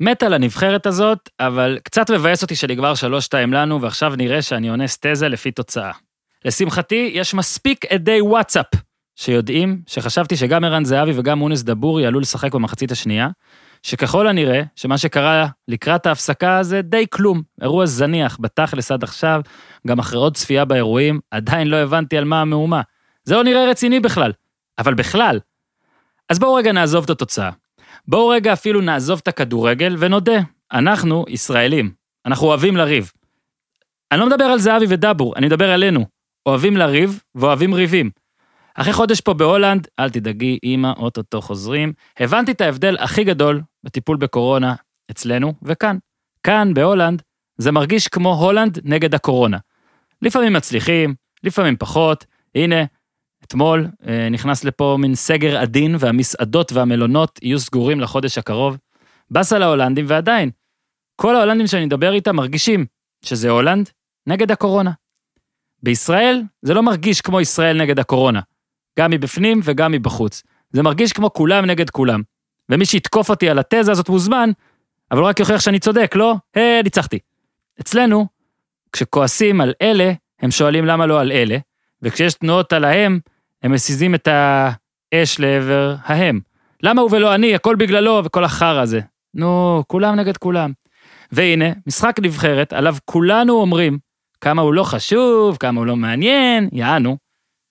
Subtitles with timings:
[0.00, 4.86] מת על הנבחרת הזאת, אבל קצת מבאס אותי שנגמר 3-2 לנו, ועכשיו נראה שאני עונה
[4.86, 5.90] סטזה לפי תוצאה.
[6.44, 8.66] לשמחתי, יש מספיק עדי וואטסאפ
[9.16, 13.28] שיודעים שחשבתי שגם ערן זהבי וגם מונס דבורי עלו לשחק במחצית השנייה,
[13.82, 17.42] שככל הנראה, שמה שקרה לקראת ההפסקה זה די כלום.
[17.62, 19.40] אירוע זניח, בתכלס עד עכשיו,
[19.86, 22.80] גם אחרי עוד צפייה באירועים, עדיין לא הבנתי על מה המהומה.
[23.24, 24.32] זה לא נראה רציני בכלל,
[24.78, 25.40] אבל בכלל.
[26.28, 27.50] אז בואו רגע נעזוב את התוצאה.
[28.08, 30.40] בואו רגע אפילו נעזוב את הכדורגל ונודה,
[30.72, 31.90] אנחנו ישראלים,
[32.26, 33.12] אנחנו אוהבים לריב.
[34.12, 36.06] אני לא מדבר על זהבי ודאבור, אני מדבר עלינו.
[36.46, 38.10] אוהבים לריב ואוהבים ריבים.
[38.74, 44.16] אחרי חודש פה בהולנד, אל תדאגי, אמא, אוטוטו חוזרים, הבנתי את ההבדל הכי גדול בטיפול
[44.16, 44.74] בקורונה
[45.10, 45.96] אצלנו וכאן.
[46.42, 47.22] כאן, בהולנד,
[47.58, 49.58] זה מרגיש כמו הולנד נגד הקורונה.
[50.22, 51.14] לפעמים מצליחים,
[51.44, 52.84] לפעמים פחות, הנה,
[53.46, 58.76] אתמול אה, נכנס לפה מין סגר עדין והמסעדות והמלונות יהיו סגורים לחודש הקרוב.
[59.30, 60.50] באסה להולנדים ועדיין,
[61.16, 62.86] כל ההולנדים שאני מדבר איתם מרגישים
[63.24, 63.90] שזה הולנד
[64.26, 64.90] נגד הקורונה.
[65.82, 68.40] בישראל זה לא מרגיש כמו ישראל נגד הקורונה,
[68.98, 70.42] גם מבפנים וגם מבחוץ.
[70.72, 72.22] זה מרגיש כמו כולם נגד כולם.
[72.68, 74.50] ומי שיתקוף אותי על התזה הזאת מוזמן,
[75.10, 76.34] אבל רק יוכיח שאני צודק, לא?
[76.54, 77.18] היי, ניצחתי.
[77.80, 78.26] אצלנו,
[78.92, 81.58] כשכועסים על אלה, הם שואלים למה לא על אלה,
[82.02, 83.20] וכשיש תנועות על ההם,
[83.66, 86.40] הם מסיזים את האש לעבר ההם.
[86.82, 89.00] למה הוא ולא אני, הכל בגללו וכל החרא הזה.
[89.34, 90.72] נו, כולם נגד כולם.
[91.32, 93.98] והנה, משחק נבחרת, עליו כולנו אומרים
[94.40, 97.16] כמה הוא לא חשוב, כמה הוא לא מעניין, יענו.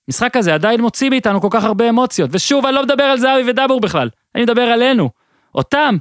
[0.08, 3.50] משחק הזה עדיין מוציא מאיתנו כל כך הרבה אמוציות, ושוב, אני לא מדבר על זהבי
[3.50, 5.10] ודבור בכלל, אני מדבר עלינו.
[5.56, 5.98] אותם,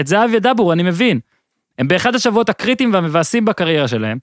[0.00, 1.20] את זהבי ודבור, אני מבין.
[1.78, 4.18] הם באחד השבועות הקריטיים והמבאסים בקריירה שלהם.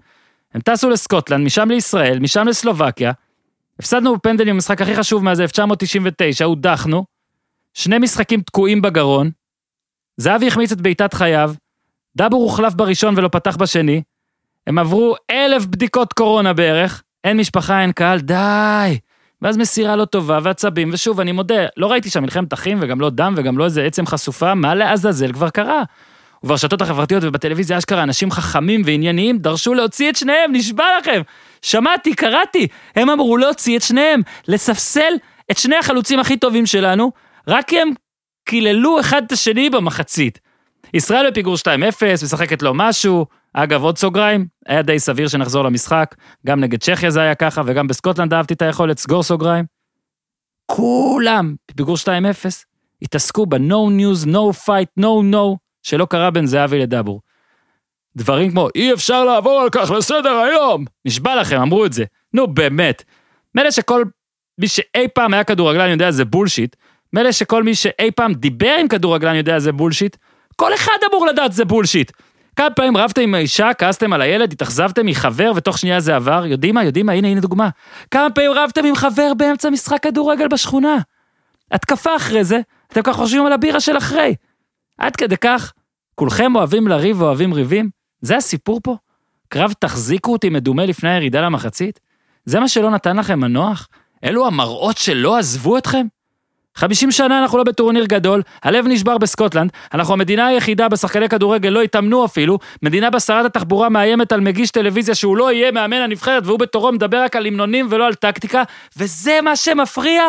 [0.53, 3.11] הם טסו לסקוטלנד, משם לישראל, משם לסלובקיה,
[3.79, 7.05] הפסדנו בפנדלים במשחק הכי חשוב מאז 1999, הודחנו,
[7.73, 9.31] שני משחקים תקועים בגרון,
[10.17, 11.53] זהבי החמיץ את בעיטת חייו,
[12.15, 14.01] דבור הוחלף בראשון ולא פתח בשני,
[14.67, 18.99] הם עברו אלף בדיקות קורונה בערך, אין משפחה, אין קהל, די.
[19.41, 23.09] ואז מסירה לא טובה ועצבים, ושוב, אני מודה, לא ראיתי שם מלחמת אחים וגם לא
[23.09, 25.83] דם וגם לא איזה עצם חשופה, מה לעזאזל כבר קרה?
[26.43, 31.21] וברשתות החברתיות ובטלוויזיה אשכרה אנשים חכמים וענייניים דרשו להוציא את שניהם, נשבע לכם.
[31.65, 35.13] שמעתי, קראתי, הם אמרו להוציא את שניהם, לספסל
[35.51, 37.11] את שני החלוצים הכי טובים שלנו,
[37.47, 37.89] רק כי הם
[38.45, 40.39] קיללו אחד את השני במחצית.
[40.93, 41.67] ישראל בפיגור 2-0,
[42.23, 46.15] משחקת לו משהו, אגב, עוד סוגריים, היה די סביר שנחזור למשחק,
[46.45, 49.65] גם נגד צ'כיה זה היה ככה, וגם בסקוטלנד אהבתי את היכולת, סגור סוגריים.
[50.65, 52.07] כולם, בפיגור 2-0,
[53.01, 57.21] התעסקו ב-non-news, non-fight, no no, שלא קרה בין זהבי לדבור.
[58.17, 60.85] דברים כמו, אי אפשר לעבור על כך לסדר היום!
[61.05, 62.03] נשבע לכם, אמרו את זה.
[62.33, 63.03] נו, באמת.
[63.55, 64.03] מילא שכל
[64.57, 66.75] מי שאי פעם היה כדורגלן יודע זה בולשיט,
[67.13, 70.17] מילא שכל מי שאי פעם דיבר עם כדורגלן יודע זה בולשיט,
[70.55, 72.11] כל אחד אמור לדעת זה בולשיט.
[72.55, 76.75] כמה פעמים רבתם עם האישה, כעסתם על הילד, התאכזבתם מחבר ותוך שנייה זה עבר, יודעים
[76.75, 77.69] מה, יודעים מה, הנה, הנה דוגמה.
[78.11, 80.97] כמה פעמים רבתם עם חבר באמצע משחק כדורגל בשכונה.
[81.71, 84.35] התקפה אחרי זה, אתם ככה חושבים על הבירה של אחרי.
[84.97, 85.73] עד כדי כך,
[86.15, 87.89] כולכם אוהבים לריב ואוהבים ריבים?
[88.21, 88.95] זה הסיפור פה?
[89.49, 91.99] קרב תחזיקו אותי מדומה לפני הירידה למחצית?
[92.45, 93.87] זה מה שלא נתן לכם מנוח?
[94.23, 96.07] אלו המראות שלא עזבו אתכם?
[96.75, 101.81] 50 שנה אנחנו לא בטורניר גדול, הלב נשבר בסקוטלנד, אנחנו המדינה היחידה בשחקני כדורגל לא
[101.81, 106.43] התאמנו אפילו, מדינה בה שרת התחבורה מאיימת על מגיש טלוויזיה שהוא לא יהיה מאמן הנבחרת
[106.45, 108.63] והוא בתורו מדבר רק על המנונים ולא על טקטיקה,
[108.97, 110.23] וזה מה שמפריע?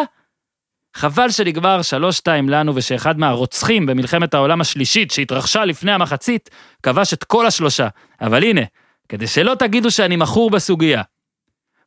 [0.97, 1.81] חבל שנגמר
[2.23, 6.51] 3-2 לנו ושאחד מהרוצחים במלחמת העולם השלישית שהתרחשה לפני המחצית,
[6.83, 7.89] כבש את כל השלושה.
[8.21, 8.61] אבל הנה,
[9.09, 11.03] כדי שלא תגידו שאני מכור בסוגיה.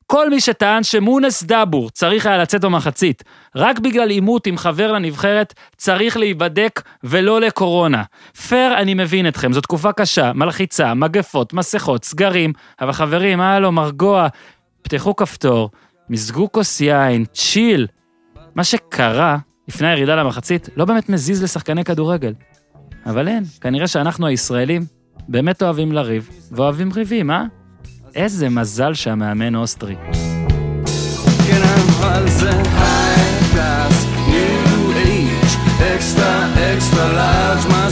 [0.05, 3.23] כל מי שטען שמונס דאבור צריך היה לצאת במחצית,
[3.55, 8.03] רק בגלל עימות עם חבר לנבחרת, צריך להיבדק ולא לקורונה.
[8.47, 14.27] פייר, אני מבין אתכם, זו תקופה קשה, מלחיצה, מגפות, מסכות, סגרים, אבל חברים, הלו, רגוע,
[14.81, 15.69] פתחו כפתור,
[16.09, 17.87] מזגו כוס יין, chill.
[18.59, 19.37] מה שקרה
[19.67, 22.33] לפני הירידה למחצית לא באמת מזיז לשחקני כדורגל.
[23.05, 24.85] אבל אין, כנראה שאנחנו הישראלים
[25.27, 27.43] באמת אוהבים לריב, ואוהבים ריבים, אה?
[28.15, 29.95] איזה מזל שהמאמן אוסטרי.
[35.95, 37.89] extra, extra large, מה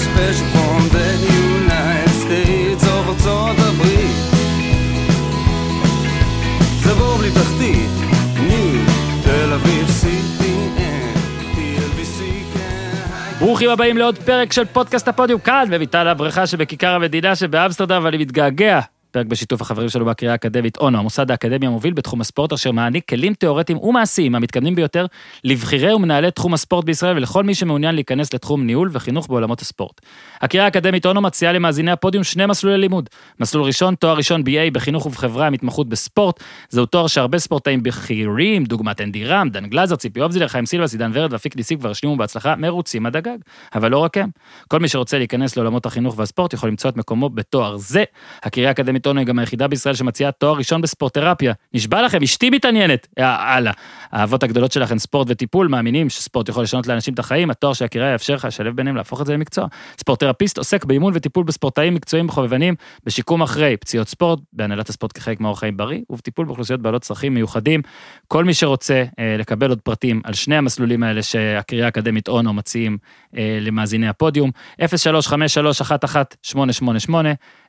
[13.48, 18.80] ברוכים הבאים לעוד פרק של פודקאסט הפודיום כאן, בביתן הבריכה שבכיכר המדינה שבאמסטרדם, ואני מתגעגע.
[19.18, 23.34] פרק בשיתוף החברים שלנו בקריה האקדמית אונו, המוסד האקדמי המוביל בתחום הספורט, אשר מעניק כלים
[23.34, 25.06] תיאורטיים ומעשיים המתקדמים ביותר
[25.44, 30.02] לבכירי ומנהלי תחום הספורט בישראל ולכל מי שמעוניין להיכנס לתחום ניהול וחינוך בעולמות הספורט.
[30.42, 33.10] הקריה האקדמית אונו מציעה למאזיני הפודיום שני מסלולי לימוד.
[33.40, 36.44] מסלול ראשון, תואר ראשון BA בחינוך ובחברה עם התמחות בספורט.
[36.70, 41.12] זהו תואר שהרבה ספורטאים בכירים, דוגמת אנדי רם, דן גלזר, ציפי אובזילר, חיים סילבס, עידן
[41.13, 43.38] ורד ואפיק ניסים כבר השלימו בהצלחה מרוצים עד הגג.
[43.75, 44.30] אבל לא רק הם.
[44.68, 48.04] כל מי שרוצה להיכנס לעולמות החינוך והספורט יכול למצוא את מקומו בתואר זה.
[48.44, 51.54] הקריאה האקדמית אונו היא גם היחידה בישראל שמציעה תואר ראשון בספורטרפיה.
[51.74, 53.07] נשבע לכם, אשתי מתעניינת.
[53.19, 53.71] יאללה.
[54.12, 57.86] האהבות הגדולות שלך הן ספורט וטיפול, מאמינים שספורט יכול לשנות לאנשים את החיים, התואר של
[57.86, 59.68] הקריאה יאפשר לך לשלב ביניהם להפוך את זה למקצוע.
[60.00, 62.75] ספורטרפיסט עוסק באימון וטיפול בספורטאים מקצועיים וחובבנים,
[63.06, 67.81] בשיקום אחרי פציעות ספורט, בהנהלת הספורט כחלק מאורח חיים בריא, ובטיפול באוכלוסיות בעלות צרכים מיוחדים.
[68.27, 72.98] כל מי שרוצה אה, לקבל עוד פרטים על שני המסלולים האלה שהקריאה האקדמית אונו מציעים
[73.38, 74.51] אה, למאזיני הפודיום,
[74.81, 74.86] 0353118888,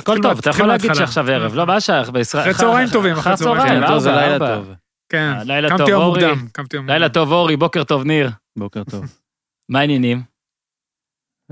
[0.00, 1.76] הכל טוב, אתה יכול להגיד שעכשיו ערב, לא מה.
[1.76, 2.24] אחרי
[2.54, 3.66] צהריים טובים, אחרי אחרי צהריים.
[3.66, 4.38] צהריים, כן, טוב, זה לילה.
[4.38, 4.72] טוב.
[5.10, 6.26] כן, אה, לילה קמתי טוב, יום אורי.
[6.26, 7.08] מוקדם, קמתי יום לילה.
[7.08, 8.30] טוב אורי, בוקר טוב ניר.
[8.58, 9.04] בוקר טוב.
[9.68, 10.22] מה העניינים?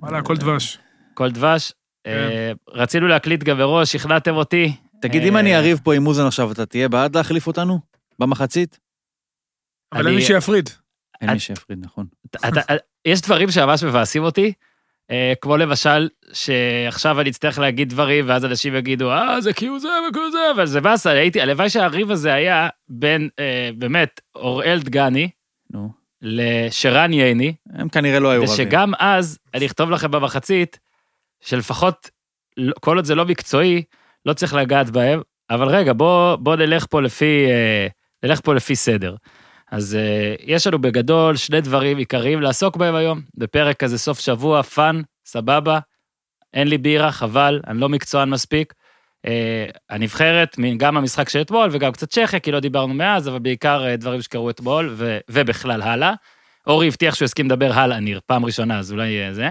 [0.02, 0.78] וואלה, הכל דבש.
[1.14, 1.72] כל דבש.
[2.06, 4.76] אה, רצינו להקליט גם מראש, שכנעתם אותי.
[5.02, 7.80] תגיד, אה, אם אני אריב פה עם מוזן עכשיו, אתה תהיה בעד להחליף אותנו?
[8.18, 8.78] במחצית?
[9.92, 10.70] אבל אין מי שיפריד.
[11.20, 12.06] אין מי שיפריד, נכון.
[13.04, 14.52] יש דברים שממש מבאסים אותי, אה,
[15.40, 19.88] כמו למשל, שעכשיו אני אצטרך להגיד דברים, ואז אנשים יגידו, אה, זה כי הוא זה
[20.10, 24.80] וכי הוא זה, אבל זה באסה, הייתי, הלוואי שהריב הזה היה בין, אה, באמת, אוראל
[24.82, 25.28] דגני
[25.72, 25.90] נו.
[26.22, 28.54] לשרן ייני, הם כנראה לא היו רבים.
[28.54, 30.78] ושגם אז, אני אכתוב לכם במחצית,
[31.40, 32.10] שלפחות,
[32.56, 33.82] לא- כל עוד זה לא מקצועי,
[34.26, 35.20] לא צריך לגעת בהם,
[35.50, 37.86] אבל רגע, בוא, בוא נלך פה לפי, אה,
[38.22, 39.14] נלך פה לפי סדר.
[39.70, 44.62] אז אה, יש לנו בגדול שני דברים עיקריים לעסוק בהם היום, בפרק כזה סוף שבוע,
[44.62, 45.78] fun, סבבה,
[46.54, 48.74] אין לי בירה, חבל, אני לא מקצוען מספיק.
[49.26, 53.86] אה, הנבחרת, גם המשחק של אתמול וגם קצת צ'כיה, כי לא דיברנו מאז, אבל בעיקר
[53.86, 56.12] אה, דברים שקרו אתמול, ו- ובכלל הלאה.
[56.66, 59.50] אורי הבטיח שהוא הסכים לדבר הלאה, ניר, פעם ראשונה, אז אולי אה, זה.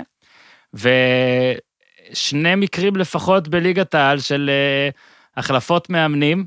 [0.73, 4.89] ושני מקרים לפחות בליגת העל של אה,
[5.37, 6.45] החלפות מאמנים,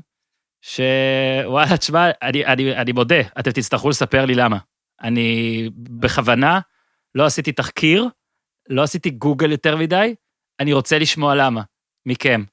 [0.61, 4.57] שוואלה, תשמע, אני, אני, אני מודה, אתם תצטרכו לספר לי למה.
[5.01, 6.59] אני בכוונה
[7.15, 8.07] לא עשיתי תחקיר,
[8.69, 10.15] לא עשיתי גוגל יותר מדי,
[10.59, 11.61] אני רוצה לשמוע למה,
[12.05, 12.43] מכם.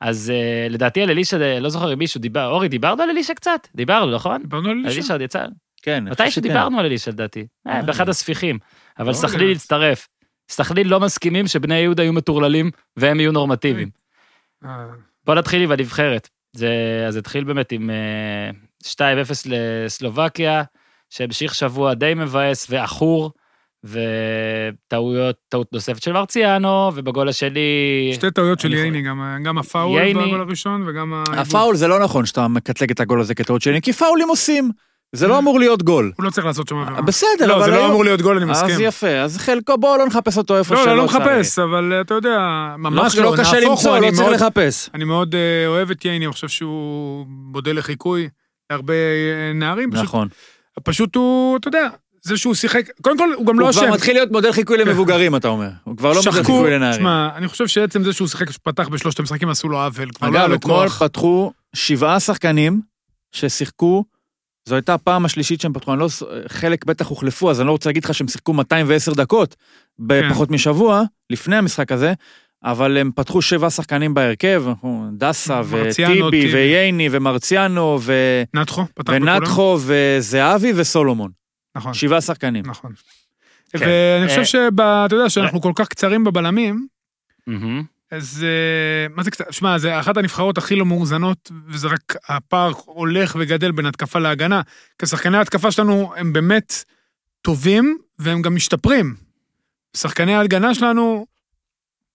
[0.00, 3.68] אז uh, לדעתי על אלישע, לא זוכר אם מישהו דיבר, אורי, דיברנו על אלישע קצת?
[3.74, 4.42] דיברנו, נכון?
[4.42, 4.96] דיברנו על על אלישע.
[4.96, 5.46] אלישע עוד יצא?
[5.82, 6.30] כן, מתי.
[6.30, 7.82] שדיברנו על אלישע לדעתי, אה, אה.
[7.82, 8.58] באחד הספיחים.
[8.98, 9.56] אבל לא סכנין יודע.
[9.56, 10.08] הצטרף.
[10.50, 13.90] סכנין לא מסכימים שבני יהודה יהיו מטורללים והם יהיו נורמטיביים.
[14.64, 14.86] אה,
[15.24, 16.28] בוא נתחיל עם הנבחרת.
[16.56, 16.70] זה,
[17.08, 18.50] אז התחיל באמת עם אה,
[18.84, 18.96] 2-0
[19.46, 20.62] לסלובקיה,
[21.10, 23.30] שהמשיך שבוע די מבאס ועכור,
[23.84, 27.60] וטעויות, טעות נוספת של מרציאנו, ובגול השני...
[28.14, 31.22] שתי טעויות של ייני, גם- גם הפאול ייני- בגול הראשון וגם.
[31.36, 34.70] הפאול זה לא נכון שאתה מקטלג את הגול הזה כטעות שני, כי פאולים עושים.
[35.16, 36.12] זה לא אמור להיות גול.
[36.16, 37.02] הוא לא צריך לעשות שם עבירה.
[37.02, 38.86] בסדר, לא, אבל זה לא אמור להיות גול, אני אז מסכים.
[38.86, 41.04] יפה, אז חלקו, בואו לא נחפש אותו איפה לא, שלא לא, לא.
[41.04, 42.38] מחפש, אבל אתה יודע,
[42.78, 44.90] ממש לא, לא, לא קשה למצוא, הוא, לא צריך לחפש.
[44.94, 48.28] אני מאוד אה, אוהב את ייני, אני חושב שהוא מודל לחיקוי
[48.70, 49.90] להרבה אה, נערים.
[49.92, 50.28] נכון.
[50.84, 51.88] פשוט הוא, אתה יודע,
[52.22, 53.80] זה שהוא שיחק, קודם כל, הוא גם לא הוא אשם.
[53.80, 55.68] כבר מתחיל להיות מודל חיקוי למבוגרים, אתה אומר.
[55.84, 56.96] הוא כבר לא מודל שחקו, חיקוי לנערים.
[56.96, 60.10] תשמע, אני חושב שעצם זה שהוא שיחק, פתח בשלושת המשחקים, עשו לו עוול.
[60.10, 60.88] כבר לא היה אגב, אתמול.
[60.88, 62.80] פתחו שבעה שחקנים
[63.32, 64.04] ששיחקו,
[64.66, 66.08] זו הייתה הפעם השלישית שהם פתחו, אני לא,
[66.48, 69.56] חלק בטח הוחלפו, אז אני לא רוצה להגיד לך שהם שיחקו 210 דקות
[69.98, 72.12] בפחות משבוע, לפני המשחק הזה,
[72.64, 74.64] אבל הם פתחו שבעה שחקנים בהרכב,
[75.12, 76.54] דסה מרציאנו, וטיבי טיבי.
[76.54, 79.12] וייני ומרציאנו ו- נתחו, פתח.
[79.12, 81.30] ונתחו וזהבי וסולומון.
[81.76, 82.64] נכון, שבעה שחקנים.
[82.66, 82.92] נכון.
[83.70, 83.78] כן.
[83.80, 86.86] ואני אה, חושב שאתה יודע שאנחנו כל כך קצרים בבלמים.
[88.10, 92.72] אז אה, מה זה קצת, שמע, זה אחת הנבחרות הכי לא מאוזנות, וזה רק הפער
[92.84, 94.60] הולך וגדל בין התקפה להגנה.
[94.98, 96.84] כי שחקני ההתקפה שלנו הם באמת
[97.42, 99.14] טובים, והם גם משתפרים.
[99.96, 101.26] שחקני ההגנה שלנו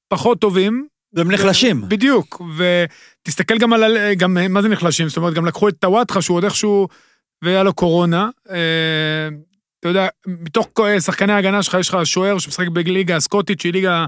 [0.07, 0.88] פחות טובים.
[1.13, 1.81] והם נחלשים.
[1.89, 5.07] בדיוק, ותסתכל גם על, ה- גם, מה זה נחלשים?
[5.07, 6.88] זאת אומרת, גם לקחו את טוואטחה, שהוא עוד איכשהו,
[7.41, 8.29] והיה לו קורונה.
[8.50, 9.27] אה,
[9.79, 14.05] אתה יודע, מתוך כל- שחקני ההגנה שלך, יש לך שוער שמשחק בליגה הסקוטית, שהיא ליגה,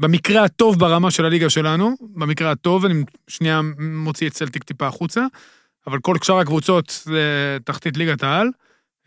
[0.00, 5.26] במקרה הטוב ברמה של הליגה שלנו, במקרה הטוב, אני שנייה מוציא את צלטיק טיפה החוצה,
[5.86, 8.48] אבל כל שאר הקבוצות זה תחתית ליגת העל,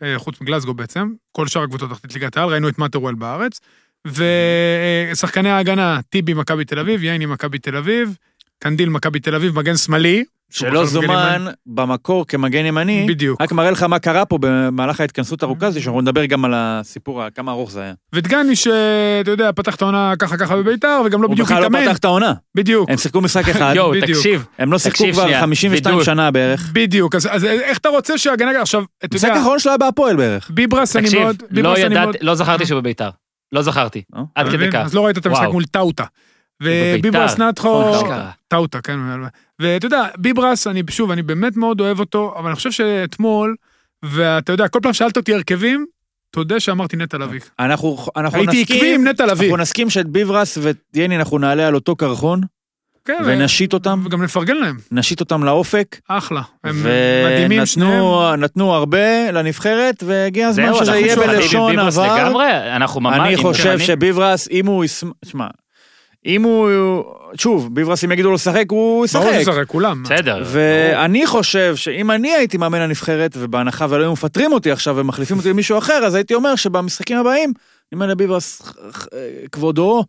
[0.02, 3.60] אה, חוץ מגלסגו בעצם, כל שאר הקבוצות תחתית ליגת העל, ראינו את מטרוול בארץ,
[4.06, 8.16] ושחקני ההגנה, טיבי מכבי תל אביב, ייני מכבי תל אביב,
[8.58, 10.24] קנדיל מכבי תל אביב, מגן שמאלי.
[10.50, 11.44] שלא זומן.
[11.66, 13.40] במקור כמגן ימני, בדיוק.
[13.42, 17.22] רק מראה לך מה קרה פה במהלך ההתכנסות הארוכה הזו, שאנחנו נדבר גם על הסיפור,
[17.34, 17.92] כמה ארוך זה היה.
[18.14, 21.66] ודגני שאתה יודע, פתח את העונה ככה ככה בביתר, וגם לא הוא בדיוק בכלל לא
[21.66, 21.84] התאמן.
[21.84, 22.90] פתח את העונה, בדיוק.
[22.90, 23.92] הם שיחקו משחק אחד, יואו.
[24.00, 24.46] תקשיב.
[24.58, 26.04] הם לא שיחקו תקשיב כבר שנייה, 52 וידוי.
[26.04, 26.70] שנה בערך.
[26.72, 30.50] בדיוק, אז, אז איך אתה רוצה שההגנה, עכשיו, אתה יודע, האחרון שלו היה בהפועל בערך.
[30.54, 33.10] ביברס אני תקשיב, מאוד, לא מאוד, ידעתי, לא זכרתי שהוא בביתר.
[33.52, 34.02] לא זכרתי.
[34.16, 34.22] אה?
[34.34, 34.70] עד כדי?
[34.70, 34.80] כך.
[34.84, 35.48] אז לא ראית את המשחק.
[35.52, 36.04] מול טאוטה.
[36.64, 37.92] וביברס נטחו.
[38.48, 38.98] טאוטה, כן.
[39.58, 43.56] ואתה יודע, ביברס, אני שוב, אני באמת מאוד אוהב אותו, אבל אני חושב שאתמול,
[44.02, 45.86] ואתה יודע, כל פעם שאלת אותי הרכבים,
[46.30, 47.40] תודה שאמרתי נטע לביא.
[47.58, 49.46] אנחנו אנחנו הייתי נסכים- עקבי עם נטע לביא.
[49.46, 52.40] אנחנו נסכים שאת ביברס ואת יני אנחנו נעלה על אותו קרחון,
[53.04, 56.42] כן, ונשית אותם, וגם נפרגן להם, נשית אותם לאופק, אחלה.
[56.64, 56.76] הם
[57.26, 57.90] מדהימים שניהם.
[58.02, 62.16] ונתנו נתנו הרבה לנבחרת, והגיע הזמן שזה יהיה בלשון עבר.
[62.16, 63.18] לגמרי, אנחנו ממש...
[63.20, 65.46] אני חושב אני- שביברס, אם הוא ישמח, תשמע,
[66.26, 66.68] אם הוא,
[67.38, 69.52] שוב, ביברס אם יגידו לו לשחק, הוא ברור ישחק.
[69.52, 70.02] שזה כולם.
[70.02, 70.42] בסדר.
[70.46, 75.50] ואני חושב שאם אני הייתי מאמן הנבחרת, ובהנחה ולא היו מפטרים אותי עכשיו ומחליפים אותי
[75.50, 77.52] למישהו אחר, אז הייתי אומר שבמשחקים הבאים,
[77.92, 78.62] אני אומר לביברס,
[79.52, 80.04] כבודו,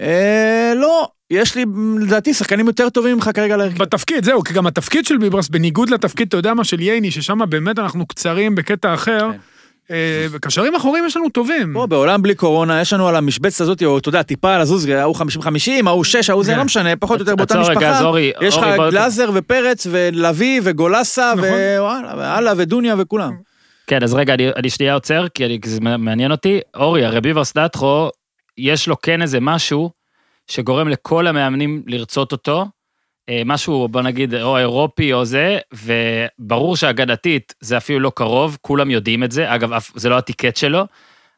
[0.00, 1.64] אה, לא, יש לי
[2.00, 3.78] לדעתי שחקנים יותר טובים ממך כרגע להרכב.
[3.78, 7.38] בתפקיד, זהו, כי גם התפקיד של ביברס, בניגוד לתפקיד, אתה יודע מה, של ייני, ששם
[7.48, 9.38] באמת אנחנו קצרים בקטע אחר, כן.
[9.90, 11.72] אה, וקשרים אחוריים יש לנו טובים.
[11.74, 15.16] פה בעולם בלי קורונה, יש לנו על המשבצת הזאת, או אתה יודע, טיפה לזוז, ההוא
[15.16, 15.20] 50-50,
[15.86, 16.58] ההוא 6, ההוא זה כן.
[16.58, 18.00] לא משנה, פחות או יותר באותה משפחה.
[18.40, 21.50] יש לך גלאזר ופרץ ולוי וגולסה נכון.
[22.18, 23.32] והלאה ודוניה וכולם.
[23.86, 26.60] כן, אז רגע, אני, אני שנייה עוצר, כי זה מעניין אותי.
[26.76, 28.08] אורי, הרי ביברס דטחו,
[28.58, 29.90] יש לו כן איזה משהו
[30.46, 32.66] שגורם לכל המאמנים לרצות אותו.
[33.28, 38.90] אה, משהו, בוא נגיד, או אירופי או זה, וברור שהגנתית זה אפילו לא קרוב, כולם
[38.90, 40.86] יודעים את זה, אגב, זה לא הטיקט שלו,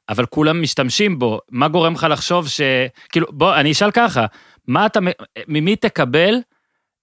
[0.09, 1.41] אבל כולם משתמשים בו.
[1.51, 2.61] מה גורם לך לחשוב ש...
[3.09, 4.27] כאילו, בוא, אני אשאל ככה,
[4.67, 5.01] מה אתה,
[5.49, 6.35] ממי תקבל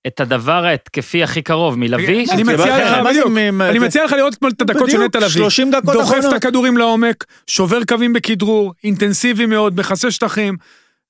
[0.08, 1.80] את הדבר ההתקפי הכי קרוב?
[1.80, 2.26] מלוי?
[2.32, 3.28] אני מציע לך, בדיוק,
[3.62, 5.30] אני מציע לך לראות אתמול את הדקות של נטע לביא.
[5.30, 6.34] 30 דקות דוחף את אחרונות.
[6.34, 10.58] הכדורים לעומק, שובר קווים בכדרור, אינטנסיבי מאוד, מכסה שטחים.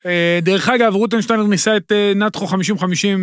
[0.05, 2.51] אה, דרך אגב, רוטנשטיינר ניסה את אה, נטחו 50-50,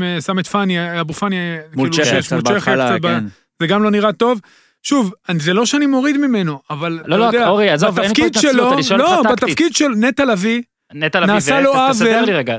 [0.02, 3.24] אה, שם את פאני, אבו פאני, אה, מול כאילו, צ'כיה, קצת בהתחלה, כן.
[3.60, 4.40] זה גם לא נראה טוב.
[4.82, 8.14] שוב, אני- זה לא שאני מוריד ממנו, אבל לא, אתה לא, יודע, אורי, עזוב, אין
[8.14, 9.44] פה התנצלות, אני שואל אותך לא, טקטית.
[9.48, 10.62] בתפקיד של נטע לביא,
[10.94, 12.08] נטע לביא, נעשה לו עוול.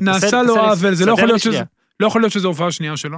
[0.02, 1.64] נעשה לו עוול, זה לא יכול להיות שנייה.
[2.00, 3.18] לא יכול להיות שזו הופעה השנייה שלו.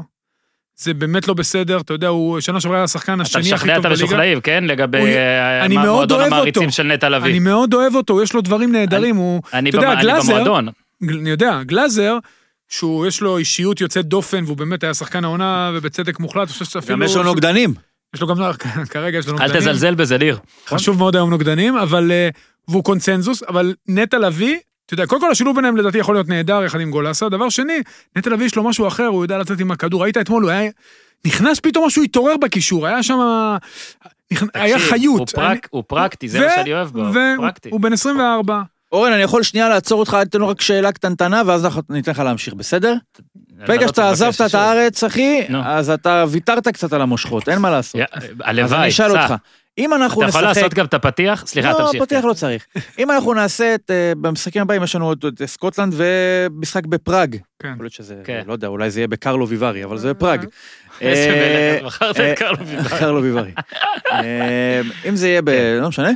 [0.78, 3.76] זה באמת לא בסדר, אתה יודע, הוא שנה שעברה היה השחקן אתה השני הכי משכנע
[3.76, 4.04] טוב את בליגה.
[4.04, 4.64] המשוכנעים, כן?
[4.68, 6.72] לגבי הוא- אה, אני מה- מאוד מועדון המעריצים.
[6.72, 7.30] של נטע לביא.
[7.30, 10.34] אני מאוד אוהב אותו, יש לו דברים נהדרים, הוא, אני אתה יודע, במ- אני גלאזר-
[10.34, 10.66] במועדון.
[10.66, 10.72] גל-
[11.04, 12.18] אני יודע, גלאזר,
[12.70, 16.66] שהוא, יש לו אישיות יוצאת דופן, והוא באמת היה שחקן העונה, ובצדק מוחלט, אני חושב
[16.66, 16.98] שאפילו...
[16.98, 17.74] גם יש לו נוגדנים.
[18.16, 18.36] יש לו גם,
[18.90, 19.62] כרגע יש לו אל נוגדנים.
[19.62, 20.40] תזלזל בזה, ניר.
[20.68, 22.30] חשוב מאוד היום נוגדנים, אבל, אה,
[22.68, 26.64] והוא קונצנזוס, אבל נטע לביא, אתה יודע, קודם כל השילוב ביניהם לדעתי יכול להיות נהדר
[26.64, 27.82] יחד עם גולסה, דבר שני,
[28.16, 30.72] נטע לביא יש לו משהו אחר, הוא יודע לצאת עם הכדור, ראית אתמול, הוא היה,
[31.25, 33.20] נכנס פתאום משהו, התעורר בקישור, היה שם,
[34.34, 35.20] נכ- היה חיות.
[35.20, 37.70] הוא פרק- הוא פרקטי, זה מה שאני אוהב בו, הוא פרקטי.
[37.70, 38.62] והוא בן 24,
[38.96, 42.20] אורן, אני יכול שנייה לעצור אותך, אתן לו רק שאלה קטנטנה, ואז אנחנו- ניתן לך
[42.20, 42.94] להמשיך, בסדר?
[43.14, 43.22] אתה
[43.68, 44.56] ברגע לא שאתה עזבת את.
[44.56, 45.42] הארץ, אחי.
[45.64, 48.02] אז אתה ויתרת קצת על המושכות, אין מה לעשות.
[48.02, 49.12] יא, אז הלוואי, אני אשאל.
[49.12, 49.34] אותך,
[49.78, 50.58] אם אנחנו אתה יכול נשחק...
[50.58, 51.44] לעשות גם את הפתיח?
[51.48, 52.02] סליחה, לא, תמשיך.
[52.02, 52.28] פתיח כן.
[52.28, 52.66] לא צריך.
[53.00, 57.36] אם אנחנו נעשה את, אה, במשחקים הבאים, יש לנו עוד את סקוטלנד ומשחק בפראג.
[57.60, 57.72] כן.
[57.74, 58.42] יכול להיות שזה, כן.
[58.48, 60.46] לא יודע, אולי זה יהיה בקרלו ויvari, אבל זה בפראג.
[61.02, 63.52] איזה אה, מלך, בחרת אה, את קרלו ויvari.
[63.52, 63.52] קרלו.
[64.24, 65.50] אה, אם זה יהיה ב...
[65.82, 66.10] לא משנה.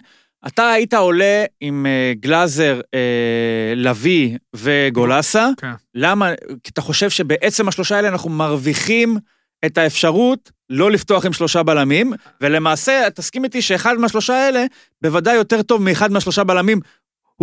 [0.47, 5.47] אתה היית עולה עם אה, גלאזר, אה, לביא וגולסה.
[5.57, 5.71] כן.
[5.95, 6.31] למה?
[6.63, 9.17] כי אתה חושב שבעצם השלושה האלה אנחנו מרוויחים
[9.65, 14.65] את האפשרות לא לפתוח עם שלושה בלמים, ולמעשה, תסכים איתי שאחד מהשלושה האלה
[15.01, 16.79] בוודאי יותר טוב מאחד מהשלושה בלמים,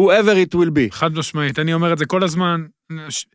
[0.00, 0.90] whoever it will be.
[0.94, 2.64] חד משמעית, אני אומר את זה כל הזמן,
[3.08, 3.26] ש-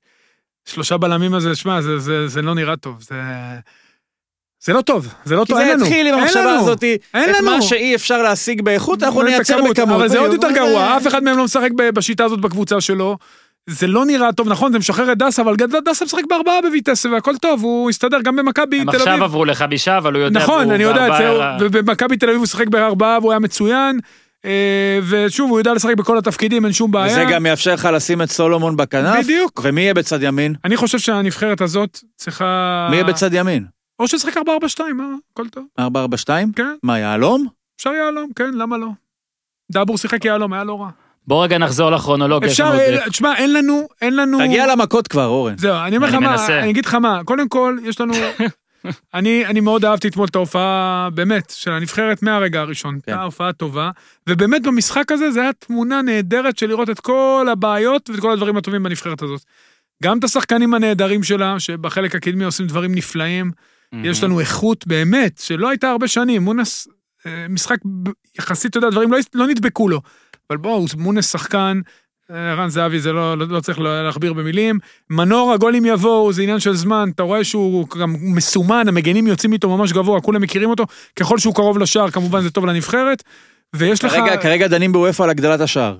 [0.65, 3.15] שלושה בלמים הזה, שמע, זה, זה, זה לא נראה טוב, זה...
[4.63, 5.86] זה לא טוב, זה לא כי טוב, זה אין לנו.
[5.86, 6.53] התחיל עם המחשבה.
[6.53, 7.36] הזאת, אין את.
[7.44, 9.96] מה שאי אפשר להשיג באיכות, אנחנו נייצר בכמות.
[9.96, 10.51] אבל זה עוד יותר.
[10.51, 13.18] גרוע, אף אחד מהם לא משחק בשיטה הזאת בקבוצה שלו.
[13.70, 17.38] זה לא נראה טוב, נכון, זה משחרר את דסה, אבל דסה משחק בארבעה בוויטסה והכל
[17.38, 19.08] טוב, הוא הסתדר גם במכבי הם תל אביב.
[19.08, 20.39] עכשיו עברו לחמישה, אבל הוא יודע...
[20.39, 24.00] נכון, אני יודע את זה, ובמכבי תל אביב הוא שיחק בארבעה והוא היה מצוין,
[24.46, 27.12] אה, ושוב, הוא יודע לשחק בכל התפקידים, אין שום בעיה.
[27.12, 29.24] וזה גם יאפשר לך לשים את סולומון בכנף.
[29.24, 29.62] בדיוק.
[29.63, 30.56] ומי יהיה בצד ימין?
[30.65, 32.88] אני חושב שהנבחרת הזאת צריכה...
[32.89, 33.80] מי יהיה בצד ימין?
[34.01, 34.39] או ששחק 4-4-2,
[34.93, 35.03] מה?
[35.34, 35.65] הכל טוב.
[35.79, 35.84] 4-4-2?
[36.55, 37.48] כן, מה, יהלום?
[37.77, 38.88] אפשר יהלום, כן, למה לא?
[39.72, 40.89] דאבור שיחק יהלום, היה לא רע.
[41.27, 42.50] בוא רגע נחזור לכרונולוגיה.
[42.50, 44.39] אפשר, אה, תשמע, אין לנו, אין לנו...
[44.39, 45.58] תגיע למכות כבר, אורן.
[45.58, 46.48] זהו, אני אומר לך אני מה.
[46.48, 48.13] אני אגיד לך מה, קודם כל, יש לנו...
[49.13, 53.00] אני, אני מאוד אהבתי אתמול את ההופעה, באמת, של הנבחרת מהרגע הראשון.
[53.03, 53.12] כן.
[53.12, 53.91] הייתה הופעה טובה,
[54.29, 58.58] ובאמת במשחק הזה, זה היה תמונה נהדרת של לראות את כל הבעיות ואת כל הדברים
[58.58, 59.41] הטובים בנבחרת הזאת.
[60.03, 63.51] גם את השחקנים הנהדרים שלה, שבחלק הקדמי עושים דברים נפלאים.
[64.03, 66.41] יש לנו איכות באמת, שלא הייתה הרבה שנים.
[66.41, 66.88] מונס,
[67.25, 67.77] אה, משחק
[68.39, 70.01] יחסית, אתה יודע, דברים לא, לא נדבקו לו.
[70.50, 71.81] אבל בואו, מונס שחקן,
[72.31, 74.79] אה, רן זהבי זה לא, לא, לא צריך להכביר במילים.
[75.10, 79.77] מנור, הגולים יבואו, זה עניין של זמן, אתה רואה שהוא גם מסומן, המגנים יוצאים איתו
[79.77, 80.86] ממש גבוה, כולם מכירים אותו.
[81.15, 83.24] ככל שהוא קרוב לשער, כמובן זה טוב לנבחרת.
[83.75, 84.12] ויש לך...
[84.12, 85.98] כרגע, כרגע דנים בוופא על הגדלת השער.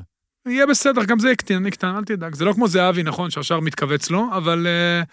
[0.48, 2.36] יהיה בסדר, גם זה יקטן, יקטן, אל תדאג.
[2.36, 5.08] זה לא כמו זהבי, נכון, שהשאר מתכווץ לו, אבל uh,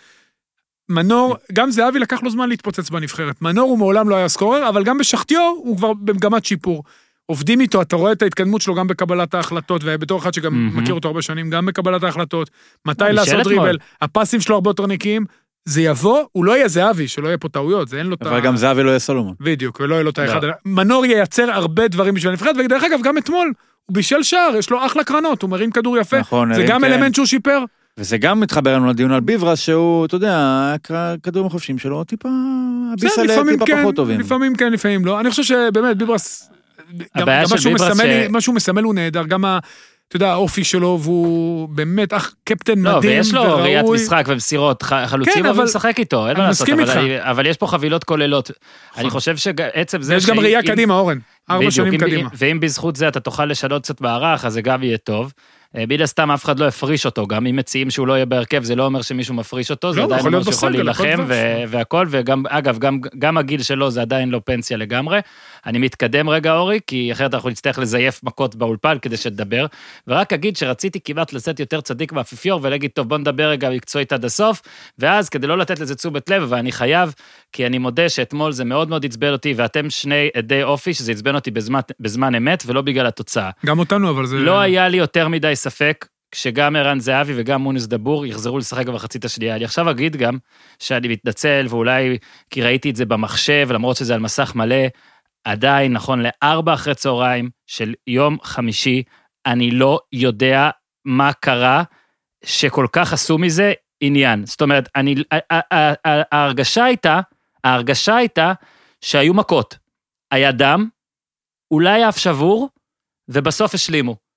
[0.89, 3.43] מנור, גם זהבי לקח לו זמן להתפוצץ בנבחרת.
[3.43, 6.85] מנור הוא מעולם לא היה סקורר, אבל גם בשחטיור הוא כבר במגמת שיפור.
[7.27, 10.83] עובדים איתו, אתה רואה את ההתקדמות שלו גם בקבלת ההחלטות, ובתור אחד שגם מהמם.
[10.83, 12.51] מכיר אותו הרבה שנים, גם בקבלת ההחלטות.
[12.87, 13.45] מתי הוא לעשות.
[13.45, 15.25] דריבל, הפסים שלו הרבה יותר נקיים.
[15.65, 18.31] זה יבוא, הוא לא יהיה זהבי, שלא יהיה פה טעויות, זה אין לו את ה...
[18.31, 19.35] אבל גם זהבי לא יהיה סולומון.
[19.41, 20.25] בדיוק, ולא יהיה לו את לא.
[20.25, 20.41] האחד.
[20.65, 23.53] מנור ייצר הרבה דברים בשביל הנבחרת, ודרך אגב, גם אתמול,
[23.87, 26.19] הוא בישל שער, יש לו אחלה קרנות, הוא מרים כדור יפה.
[26.19, 26.93] נכון, זה גם כן.
[26.93, 27.65] אלמנט שהוא שיפר.
[27.99, 30.37] וזה גם מתחבר לנו לדיון על ביברס, שהוא, אתה יודע,
[30.91, 32.29] הכדורים החופשיים שלו טיפה,
[32.97, 34.21] בסדר, הביסה לפעמים טיפה כן, פחות טובים.
[34.21, 35.21] לפעמים כן, לפעמים לא.
[35.21, 36.51] אני חושב שבאמת, ביברס,
[37.17, 39.45] גם הבעיה גם של מה שהוא ביברס מסמל, ש- מה שהוא מסמל הוא נהדר, גם
[39.45, 39.59] ה...
[40.09, 43.97] אתה יודע, האופי שלו, והוא באמת אח קפטן לא, מדהים ויש לו ראיית וראוי.
[43.99, 46.89] משחק ומסירות, ח- חלוצים כן, אוהבים אבל- לשחק איתו, אין אני מה לעשות, מסכים אבל
[46.91, 46.97] איתך.
[47.23, 48.51] אני- אבל יש פה חבילות כוללות.
[48.97, 51.19] אני חושב שעצם זה ויש גם ראייה אם- קדימה, אורן.
[51.51, 52.29] ארבע שנים אם- קדימה.
[52.35, 55.33] ואם בזכות זה אתה תוכל לשנות קצת מערך, אז זה גם יהיה טוב.
[55.77, 58.63] אה, מן הסתם אף אחד לא יפריש אותו, גם אם מציעים שהוא לא יהיה בהרכב,
[58.63, 61.25] זה לא אומר שמישהו מפריש אותו, זה לא, עדיין אומר שיכול להילחם
[61.69, 65.21] והכל, וגם, אגב, גם, גם הגיל שלו זה עדיין לא פנסיה לגמרי.
[65.67, 69.67] אני מתקדם רגע, אורי, כי אחרת אנחנו נצטרך לזייף מכות באולפן כדי שתדבר.
[70.07, 74.25] ורק אגיד שרציתי כמעט לצאת יותר צדיק באפיפיור ולהגיד, טוב, בוא נדבר רגע מקצועית עד
[74.25, 74.63] הסוף,
[74.99, 77.15] ואז כדי לא לתת לזה תשומת לב, ואני חייב,
[77.53, 81.35] כי אני מודה שאתמול זה מאוד מאוד עצבן אותי, ואתם שני עדי אופי, שזה עצבן
[81.35, 83.51] אותי בזמן, בזמן אמת, ולא בגלל התוצאה.
[83.67, 84.37] גם אותנו, אבל זה...
[84.37, 89.25] לא היה לי יותר מדי ספק כשגם ערן זהבי וגם מונס דבור יחזרו לשחק במחצית
[89.25, 89.57] השנייה.
[89.57, 90.39] אני עכשיו אגיד גם
[90.79, 92.19] שאני מתנצל, ואולי
[92.51, 94.87] כי ראיתי את זה במחשב, למרות שזה על מסך מלא,
[95.45, 99.03] עדיין, נכון לארבע אחרי צהריים של יום חמישי,
[99.47, 100.71] אני לא יודע
[101.05, 101.83] מה קרה
[102.45, 104.47] שכל כך עשו מזה עניין.
[104.47, 105.15] זאת אומרת, אני,
[106.33, 107.21] ההרגשה הייתה,
[107.65, 108.53] ההרגשה הייתה
[109.01, 109.79] שהיו מכות.
[110.31, 110.89] היה דם,
[111.71, 112.69] אולי אף שבור,
[113.29, 114.28] ובסוף השלימו.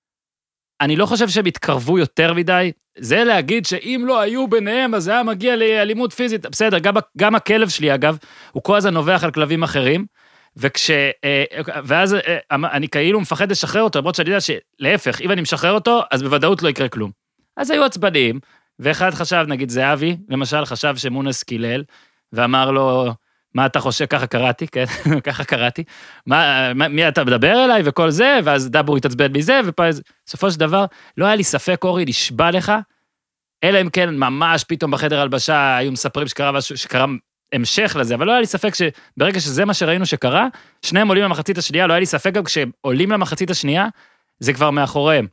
[0.81, 2.71] אני לא חושב שהם התקרבו יותר מדי.
[2.97, 6.45] זה להגיד שאם לא היו ביניהם, אז זה היה מגיע לאלימות פיזית.
[6.45, 8.17] בסדר, גם, גם הכלב שלי, אגב,
[8.51, 10.05] הוא כל הזמן נובח על כלבים אחרים,
[10.57, 10.91] וכש...
[10.91, 11.43] אה,
[11.83, 16.01] ואז אה, אני כאילו מפחד לשחרר אותו, למרות שאני יודע שלהפך, אם אני משחרר אותו,
[16.11, 17.11] אז בוודאות לא יקרה כלום.
[17.57, 18.39] אז היו עצבניים,
[18.79, 21.83] ואחד חשב, נגיד זהבי, למשל, חשב שמונס קילל,
[22.33, 23.13] ואמר לו,
[23.53, 24.85] מה אתה חושב, ככה קראתי, כן,
[25.27, 25.83] ככה קראתי,
[26.25, 30.85] מה, מה- מי אתה מדבר אליי וכל זה, ואז דאבור התעצבן מזה, ובסופו של דבר,
[31.17, 32.71] לא היה לי ספק, אורי, נשבע לך,
[33.63, 37.05] אלא אם כן ממש פתאום בחדר הלבשה היו מספרים שקרה משהו, שקרה
[37.53, 40.47] המשך לזה, אבל לא היה לי ספק שברגע שזה מה שראינו שקרה,
[40.85, 43.87] שניהם עולים למחצית השנייה, לא היה לי ספק גם כשהם עולים למחצית השנייה,
[44.39, 45.27] זה כבר מאחוריהם.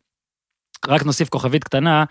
[0.88, 2.04] רק נוסיף כוכבית קטנה,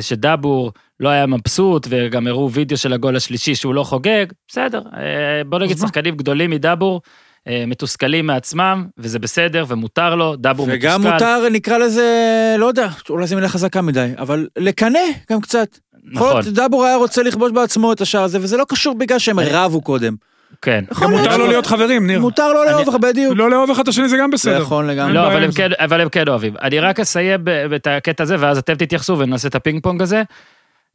[0.00, 5.44] שדאבור לא היה מבסוט, וגם הראו וידאו של הגול השלישי שהוא לא חוגג, בסדר, אה,
[5.46, 5.78] בוא נגיד?
[5.78, 7.00] שחקנים גדולים מדאבור,
[7.48, 10.86] אה, מתוסכלים מעצמם, וזה בסדר, ומותר לו, דאבור מתוסכל.
[10.86, 14.98] וגם מותר, נקרא לזה, לא יודע, אולי זו מילה חזקה מדי, אבל לקנא
[15.30, 15.78] גם קצת.
[16.12, 19.18] יכול נכון, להיות דאבור היה רוצה לכבוש בעצמו את השער הזה, וזה לא קשור בגלל
[19.18, 20.14] שהם רבו קודם.
[20.62, 20.84] כן.
[21.00, 22.20] גם להיות מותר לו להיות חברים, ניר.
[22.20, 23.34] מותר לו לאהוב לך בדיוק.
[23.36, 24.60] לא לאהוב אחד את השני זה גם בסדר.
[24.60, 25.12] נכון לגמרי.
[25.12, 25.52] לא, בעיה אבל הם.
[25.52, 26.54] כן, אבל הם כן אוהבים.
[26.62, 30.22] אני רק אסיים ב- את הקטע הזה, ואז אתם תתייחסו ונעשה את הפינג פונג הזה.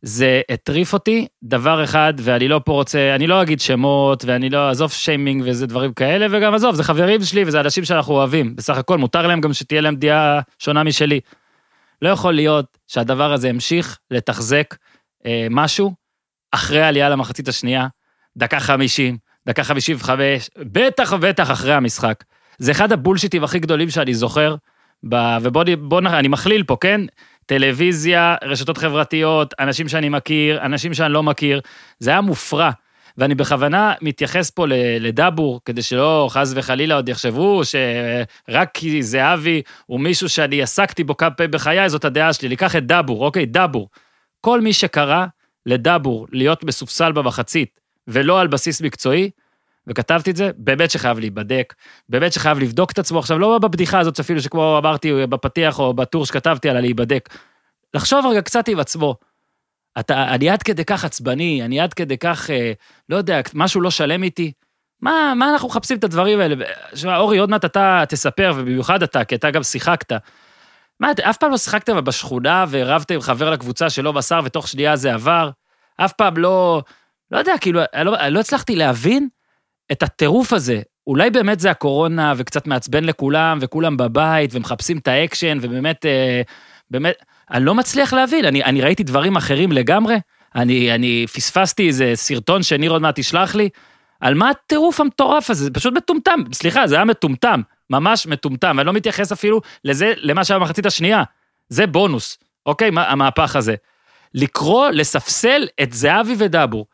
[0.02, 4.70] זה הטריף אותי, דבר אחד, ואני לא פה רוצה, אני לא אגיד שמות, ואני לא,
[4.70, 8.56] עזוב שיימינג וזה דברים כאלה, וגם עזוב, זה חברים שלי וזה אנשים שאנחנו אוהבים.
[8.56, 11.20] בסך הכל, מותר להם גם שתהיה להם דעה שונה משלי.
[12.02, 14.76] לא יכול להיות שהדבר הזה ימשיך לתחזק
[15.26, 15.94] אה, משהו
[16.52, 17.88] אחרי העלייה למחצית השנייה,
[18.38, 22.24] דקה חמישים, דקה חמישים וחמש, בטח ובטח אחרי המשחק.
[22.58, 24.56] זה אחד הבולשיטים הכי גדולים שאני זוכר,
[25.10, 25.16] ב...
[25.42, 26.00] ובוא בוא.
[26.00, 27.02] אני מכליל פה, כן?
[27.46, 31.62] טלוויזיה, רשתות חברתיות, אנשים שאני מכיר, אנשים שאני לא מכיר,
[32.00, 32.72] זה היה מופרע.
[33.18, 39.62] ואני בכוונה מתייחס פה ל- לדאבור, כדי שלא חס וחלילה עוד יחשבו שרק כי זהבי
[39.86, 42.50] הוא מישהו שאני עסקתי בו כמה פעמים בחיי, זאת הדעה שלי.
[42.50, 43.90] ניקח את דאבור, אוקיי, דאבור.
[44.42, 45.26] כל מי שקרא
[45.66, 49.30] לדאבור להיות מסופסל במחצית ולא על בסיס מקצועי,
[49.88, 51.74] וכתבתי את זה, באמת שחייב להיבדק,
[52.10, 53.20] באמת שחייב לבדוק את עצמו.
[53.20, 57.30] עכשיו, לא בבדיחה הזאת אפילו שכמו אמרתי בפתיח או בטור שכתבתי על הלהיבדק.
[57.94, 59.16] לחשוב רגע קצת עם עצמו.
[60.00, 62.72] אתה, אני עד כדי כך עצבני, אני עד כדי כך, אה,
[63.10, 64.52] לא יודע, משהו לא שלם איתי.
[65.02, 66.66] מה, מה אנחנו מחפשים את הדברים האלה?
[66.96, 70.12] שמע, אורי, עוד מעט אתה תספר, ובמיוחד אתה, כי אתה גם שיחקת.
[71.00, 75.14] מה, אף פעם לא שיחקתם בשכונה ורבתם עם חבר לקבוצה שלא מסר, ותוך שנייה זה
[75.14, 75.50] עבר?
[75.98, 76.82] אף פעם לא...
[77.32, 79.28] לא יודע, כאילו, אני לא, אני לא הצלחתי להבין
[79.92, 80.82] את הטירוף הזה.
[81.08, 86.42] אולי באמת זה הקורונה, וקצת מעצבן לכולם, וכולם בבית, ומחפשים את האקשן, ובאמת, אה,
[86.92, 87.16] באמת,
[87.52, 88.46] אני לא מצליח להבין.
[88.46, 90.16] אני, אני ראיתי דברים אחרים לגמרי.
[90.56, 93.70] אני, אני פספסתי איזה סרטון שניר עוד מעט תשלח לי.
[94.20, 95.64] על מה הטירוף המטורף הזה?
[95.64, 96.40] זה פשוט מטומטם.
[96.54, 97.62] סליחה, זה היה מטומטם.
[97.90, 98.80] ממש מטומטם.
[98.80, 101.24] אני לא מתייחס אפילו לזה, למה שהיה במחצית השנייה.
[101.70, 102.90] זה בונוס, אוקיי?
[102.90, 103.76] מה, המהפך הזה.
[104.34, 106.86] לקרוא, לספסל את זהבי ודאבור.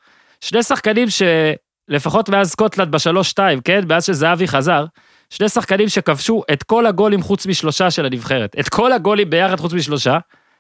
[0.42, 3.82] שני שחקנים שלפחות מאז סקוטלנד בשלוש-שתיים, כן?
[3.88, 4.86] מאז שזהבי חזר,
[5.30, 8.56] שני שחקנים שכבשו את כל הגולים חוץ משלושה של הנבחרת.
[8.60, 10.18] את כל הגולים ביחד חוץ משלושה.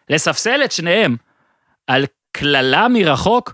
[0.10, 1.16] לספסל את שניהם
[1.88, 3.54] על קללה מרחוק,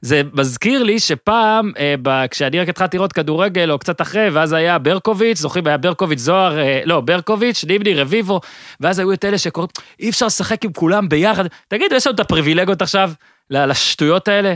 [0.00, 4.52] זה מזכיר לי שפעם, אה, ב, כשאני רק התחלתי לראות כדורגל, או קצת אחרי, ואז
[4.52, 8.40] היה ברקוביץ', זוכרים, היה ברקוביץ' זוהר, אה, לא, ברקוביץ', נימני, רביבו,
[8.80, 9.68] ואז היו את אלה שקוראים,
[10.00, 11.44] אי אפשר לשחק עם כולם ביחד.
[11.68, 13.10] תגידו, יש לנו את הפריבילגיות עכשיו
[13.50, 14.54] לשטויות האלה?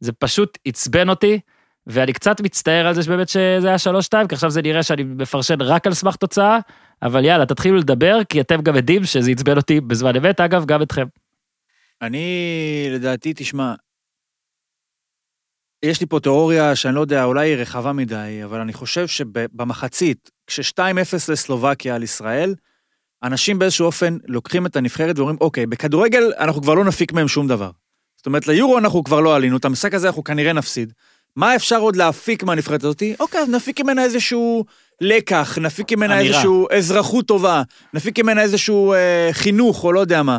[0.00, 1.40] זה פשוט עצבן אותי,
[1.86, 5.60] ואני קצת מצטער על זה שבאמת שזה היה שלוש-שתיים, כי עכשיו זה נראה שאני מפרשן
[5.60, 6.58] רק על סמך תוצאה,
[7.02, 10.82] אבל יאללה, תתחילו לדבר, כי אתם גם עדים שזה עצבן אותי בזמן אמת, אגב, גם
[10.82, 11.06] אתכם.
[12.02, 13.74] אני, לדעתי, תשמע,
[15.82, 20.30] יש לי פה תיאוריה שאני לא יודע, אולי היא רחבה מדי, אבל אני חושב שבמחצית,
[20.46, 22.54] כש-2-0 לסלובקיה על ישראל,
[23.22, 27.48] אנשים באיזשהו אופן לוקחים את הנבחרת ואומרים, אוקיי, בכדורגל אנחנו כבר לא נפיק מהם שום
[27.48, 27.70] דבר.
[28.18, 30.92] זאת אומרת, ליורו אנחנו כבר לא עלינו, את המשחק הזה אנחנו כנראה נפסיד.
[31.36, 33.02] מה אפשר עוד להפיק מהנבחרת הזאת?
[33.20, 34.64] אוקיי, אז נפיק ממנה איזשהו
[35.00, 36.34] לקח, נפיק ממנה אמירה.
[36.34, 37.62] איזשהו אזרחות טובה,
[37.94, 40.38] נפיק ממנה איזשהו אה, חינוך או לא יודע מה.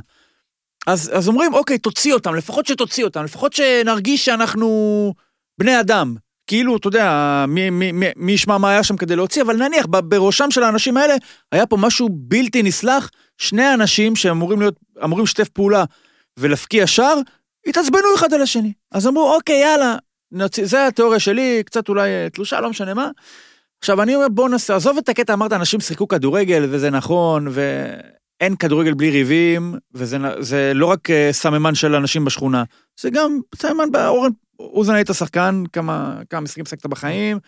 [0.87, 5.13] אז, אז אומרים, אוקיי, תוציא אותם, לפחות שתוציא אותם, לפחות שנרגיש שאנחנו
[5.57, 6.15] בני אדם.
[6.47, 9.85] כאילו, אתה יודע, מי, מי, מי, מי ישמע מה היה שם כדי להוציא, אבל נניח,
[9.89, 11.15] בראשם של האנשים האלה,
[11.51, 15.83] היה פה משהו בלתי נסלח, שני אנשים שאמורים להיות, אמורים לשתף פעולה
[16.37, 17.19] ולהפקיע שער,
[17.69, 18.73] התעצבנו אחד על השני.
[18.91, 19.95] אז אמרו, אוקיי, יאללה,
[20.31, 23.09] נוציא, זה התיאוריה שלי, קצת אולי אה, תלושה, לא משנה מה.
[23.79, 28.55] עכשיו, אני אומר, בוא נעשה, עזוב את הקטע, אמרת, אנשים שיחקו כדורגל, וזה נכון, ואין
[28.55, 32.63] כדורגל בלי ריבים, וזה זה לא רק אה, סממן של אנשים בשכונה,
[33.01, 37.39] זה גם סממן, אורן, אוזן היית שחקן, כמה, כמה משחקים שחקת בחיים,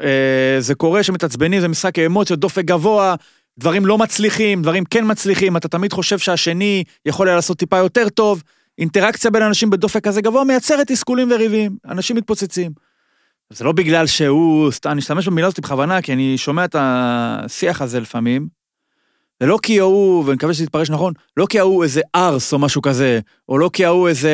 [0.00, 3.14] אה, זה קורה שמתעצבנים, זה משחק אמוציות, דופק גבוה,
[3.58, 8.08] דברים לא מצליחים, דברים כן מצליחים, אתה תמיד חושב שהשני יכול היה לעשות טיפה יותר
[8.08, 8.42] טוב,
[8.78, 12.72] אינטראקציה בין אנשים בדופק כזה גבוה מייצרת תסכולים וריבים, אנשים מתפוצצים.
[13.50, 17.82] זה לא בגלל שהוא, סתם, אני אשתמש במילה הזאת בכוונה, כי אני שומע את השיח
[17.82, 18.48] הזה לפעמים.
[19.40, 22.58] זה לא כי ההוא, ואני מקווה שזה יתפרש נכון, לא כי ההוא איזה ארס או
[22.58, 24.32] משהו כזה, או לא כי ההוא איזה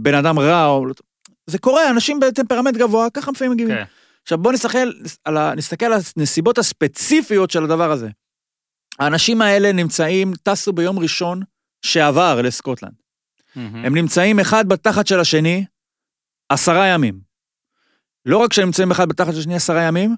[0.00, 0.86] בן אדם רע, או...
[0.86, 0.94] לא-
[1.46, 3.74] זה קורה, אנשים בטמפרמנט גבוה, ככה לפעמים מגיבים.
[3.76, 3.84] כן.
[4.22, 4.90] עכשיו בואו נסתכל
[5.24, 8.08] על, ה- נסתכל על הנסיבות הספציפיות של הדבר הזה.
[8.98, 11.42] האנשים האלה נמצאים, טסו ביום ראשון
[11.82, 12.92] שעבר לסקוטלנד.
[13.84, 15.64] הם נמצאים אחד בתחת של השני
[16.48, 17.20] עשרה ימים.
[18.26, 20.16] לא רק שהם נמצאים אחד בתחת של השני עשרה ימים,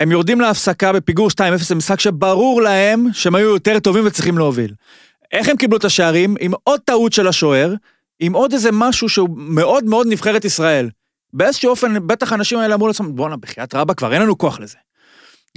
[0.00, 4.74] הם יורדים להפסקה בפיגור 2-0 למשחק שברור להם שהם היו יותר טובים וצריכים להוביל.
[5.32, 6.34] איך הם קיבלו את השערים?
[6.40, 7.74] עם עוד טעות של השוער,
[8.20, 10.90] עם עוד איזה משהו שהוא מאוד מאוד נבחרת ישראל.
[11.32, 14.76] באיזשהו אופן, בטח האנשים האלה אמרו לעצמם, בואנה, בחייאת רבא, כבר אין לנו כוח לזה.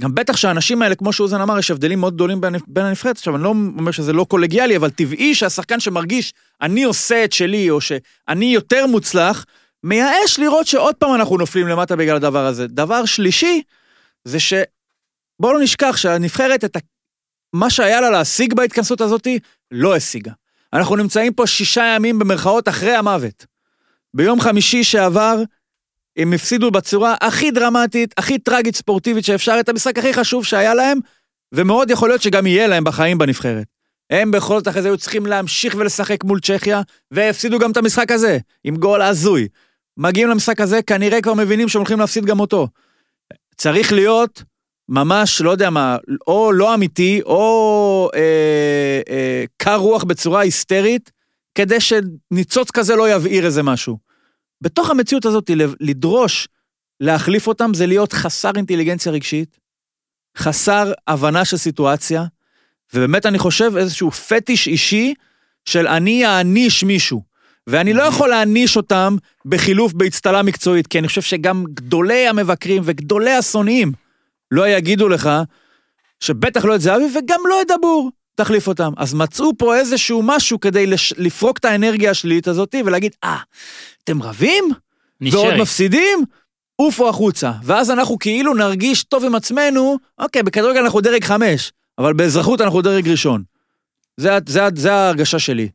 [0.02, 3.16] גם בטח שהאנשים האלה, כמו שאוזן אמר, יש הבדלים מאוד גדולים בין, בין הנבחרת.
[3.16, 7.70] עכשיו, אני לא אומר שזה לא קולגיאלי, אבל טבעי שהשחקן שמרגיש, אני עושה את שלי,
[7.70, 9.44] או שאני יותר מוצלח,
[9.84, 12.66] מייאש לראות שעוד פעם אנחנו נופלים למטה בגלל הדבר הזה.
[12.66, 13.62] דבר שלישי,
[14.24, 14.54] זה ש...
[15.40, 16.78] בואו לא נשכח שהנבחרת, את ה...
[17.52, 19.26] מה שהיה לה להשיג בהתכנסות הזאת,
[19.70, 20.32] לא השיגה.
[20.72, 23.46] אנחנו נמצאים פה שישה ימים במרכאות אחרי המוות.
[24.14, 25.42] ביום חמישי שעבר,
[26.16, 30.98] הם הפסידו בצורה הכי דרמטית, הכי טרגית ספורטיבית שאפשר, את המשחק הכי חשוב שהיה להם,
[31.54, 33.66] ומאוד יכול להיות שגם יהיה להם בחיים בנבחרת.
[34.10, 38.10] הם בכל זאת אחרי זה היו צריכים להמשיך ולשחק מול צ'כיה, והפסידו גם את המשחק
[38.10, 39.48] הזה, עם גול הזוי.
[39.96, 42.68] מגיעים למשחק הזה, כנראה כבר מבינים שהם הולכים להפסיד גם אותו.
[43.56, 44.42] צריך להיות
[44.88, 51.10] ממש, לא יודע מה, או לא אמיתי, או אה, אה, קר רוח בצורה היסטרית,
[51.54, 54.05] כדי שניצוץ כזה לא יבעיר איזה משהו.
[54.60, 56.48] בתוך המציאות הזאת, לדרוש
[57.00, 59.58] להחליף אותם זה להיות חסר אינטליגנציה רגשית,
[60.36, 62.24] חסר הבנה של סיטואציה,
[62.94, 65.14] ובאמת אני חושב איזשהו פטיש אישי
[65.64, 67.22] של אני אעניש מישהו.
[67.66, 73.32] ואני לא יכול להעניש אותם בחילוף באצטלה מקצועית, כי אני חושב שגם גדולי המבקרים וגדולי
[73.32, 73.92] השונאים
[74.50, 75.30] לא יגידו לך
[76.20, 78.10] שבטח לא את זהבי וגם לא את דבור.
[78.36, 78.92] תחליף אותם.
[78.96, 81.14] אז מצאו פה איזשהו משהו כדי לש...
[81.18, 83.36] לפרוק את האנרגיה השלילית הזאת ולהגיד, אה,
[84.04, 84.64] אתם רבים?
[85.20, 85.60] ועוד נשארי.
[85.62, 86.18] מפסידים?
[86.76, 87.52] עופו החוצה.
[87.62, 92.82] ואז אנחנו כאילו נרגיש טוב עם עצמנו, אוקיי, בכדורגל אנחנו דרג חמש, אבל באזרחות אנחנו
[92.82, 93.42] דרג ראשון.
[94.16, 95.68] זה, זה, ה- זה ההרגשה שלי.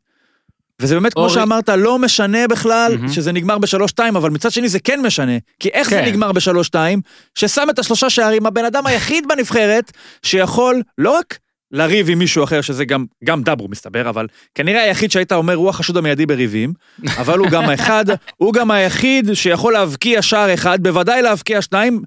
[0.80, 3.12] וזה באמת, כמו אורי- שאמרת, לא משנה בכלל מהמם.
[3.12, 5.32] שזה נגמר בשלוש-שתיים, אבל מצד שני זה כן משנה.
[5.60, 6.04] כי איך זה כן.
[6.04, 7.00] נגמר בשלוש-שתיים?
[7.34, 11.38] ששם את השלושה שערים, הבן אדם היחיד בנבחרת שיכול לא רק
[11.72, 15.68] לריב עם מישהו אחר, שזה גם, גם דברו מסתבר, אבל כנראה היחיד שהיית אומר הוא
[15.68, 16.72] החשוד המיידי בריבים,
[17.18, 18.04] אבל הוא גם האחד,
[18.36, 22.02] הוא גם היחיד שיכול להבקיע שער אחד, בוודאי להבקיע שניים,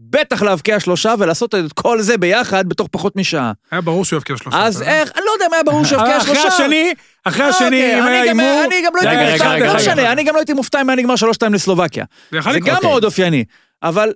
[0.00, 3.52] בטח להבקיע שלושה ולעשות את כל זה ביחד בתוך פחות משעה.
[3.70, 4.58] היה ברור שהוא יבקיע שלושה.
[4.66, 4.82] אז.
[4.82, 6.48] איך, אני לא יודע מה היה ברור שיבקיע אחרי שלושה.
[6.48, 6.92] השני,
[7.24, 8.64] אחרי השני, אוקיי, אם היה הימור...
[8.66, 9.74] אני גם לא הייתי מופתע, לא.
[9.74, 12.04] משנה, אני גם לא הייתי מופתע אם היה נגמר שלוש שתיים לסלובקיה.
[12.30, 12.38] זה.
[12.64, 13.44] גם מאוד אופייני,
[13.82, 14.12] אבל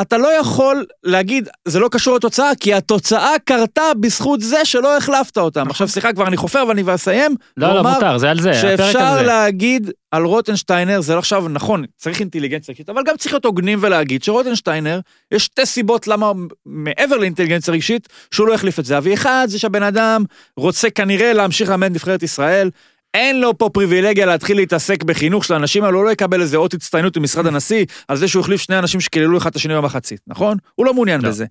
[0.00, 5.38] אתה לא יכול להגיד, זה לא קשור לתוצאה, כי התוצאה קרתה בזכות זה שלא החלפת
[5.38, 5.70] אותם.
[5.70, 7.34] עכשיו סליחה, כבר אני חופר ואני כבר אסיים.
[7.56, 9.22] לא, לא, מותר, זה על זה, הפרק שאפשר על זה.
[9.22, 13.78] להגיד על רוטנשטיינר, זה לא עכשיו, נכון, צריך אינטליגנציה רגשית, אבל גם צריך להיות הוגנים
[13.82, 15.00] ולהגיד שרוטנשטיינר,
[15.32, 16.32] יש שתי סיבות למה,
[16.66, 19.14] מעבר לאינטליגנציה רגשית, שהוא לא החליף את זהבי.
[19.14, 20.24] אחד, זה שהבן אדם
[20.56, 22.70] רוצה כנראה להמשיך לאמן נבחרת ישראל.
[23.14, 26.74] אין לו פה פריבילגיה להתחיל להתעסק בחינוך של האנשים האלו, הוא לא יקבל איזה אות
[26.74, 30.56] הצטיינות ממשרד הנשיא על זה שהוא החליף שני אנשים שקיללו אחד את השני במחצית, נכון?
[30.74, 31.28] הוא לא מעוניין לא.
[31.28, 31.46] בזה.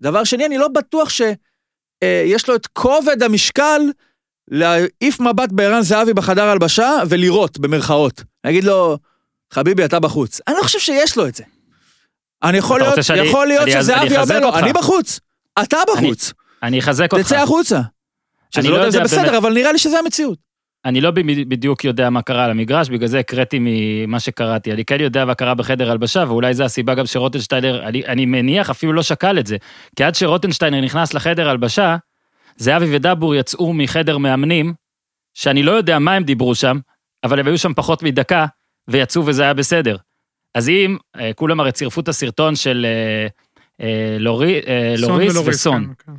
[0.00, 3.80] דבר שני, אני לא בטוח שיש לו את כובד המשקל
[4.48, 8.22] להעיף מבט בערן זהבי בחדר הלבשה ולירות, במרכאות.
[8.44, 8.98] להגיד לו,
[9.52, 10.40] חביבי, אתה בחוץ.
[10.48, 11.44] אני לא חושב שיש לו את זה.
[12.42, 14.58] אני יכול להיות, שאני- יכול להיות אני- שזהבי אני אומר לו.
[14.58, 15.20] אני בחוץ,
[15.62, 17.26] אתה בחוץ, אני אחזק אותך.
[17.26, 17.80] תצא החוצה.
[18.50, 20.45] שזה אני לא לא יודע אם זה בסדר, באמת- אבל נראה לי שזה המציאות.
[20.86, 21.10] אני לא
[21.48, 24.72] בדיוק יודע מה קרה על המגרש, בגלל זה הקראתי ממה שקראתי.
[24.72, 28.70] אני כן יודע מה קרה בחדר הלבשה, ואולי זו הסיבה גם שרוטנשטיינר, אני, אני מניח,
[28.70, 29.56] אפילו לא שקל את זה.
[29.96, 31.96] כי עד שרוטנשטיינר נכנס לחדר הלבשה,
[32.56, 34.74] זהבי ודבור יצאו מחדר מאמנים,
[35.34, 36.78] שאני לא יודע מה הם דיברו שם,
[37.24, 38.46] אבל הם היו שם פחות מדקה,
[38.88, 39.96] ויצאו וזה היה בסדר.
[40.54, 43.26] אז אם, אה, כולם הרי צירפו את הסרטון של אה,
[43.86, 44.64] אה, לוריס
[44.98, 45.94] ולוריס, וסון.
[46.06, 46.12] כן,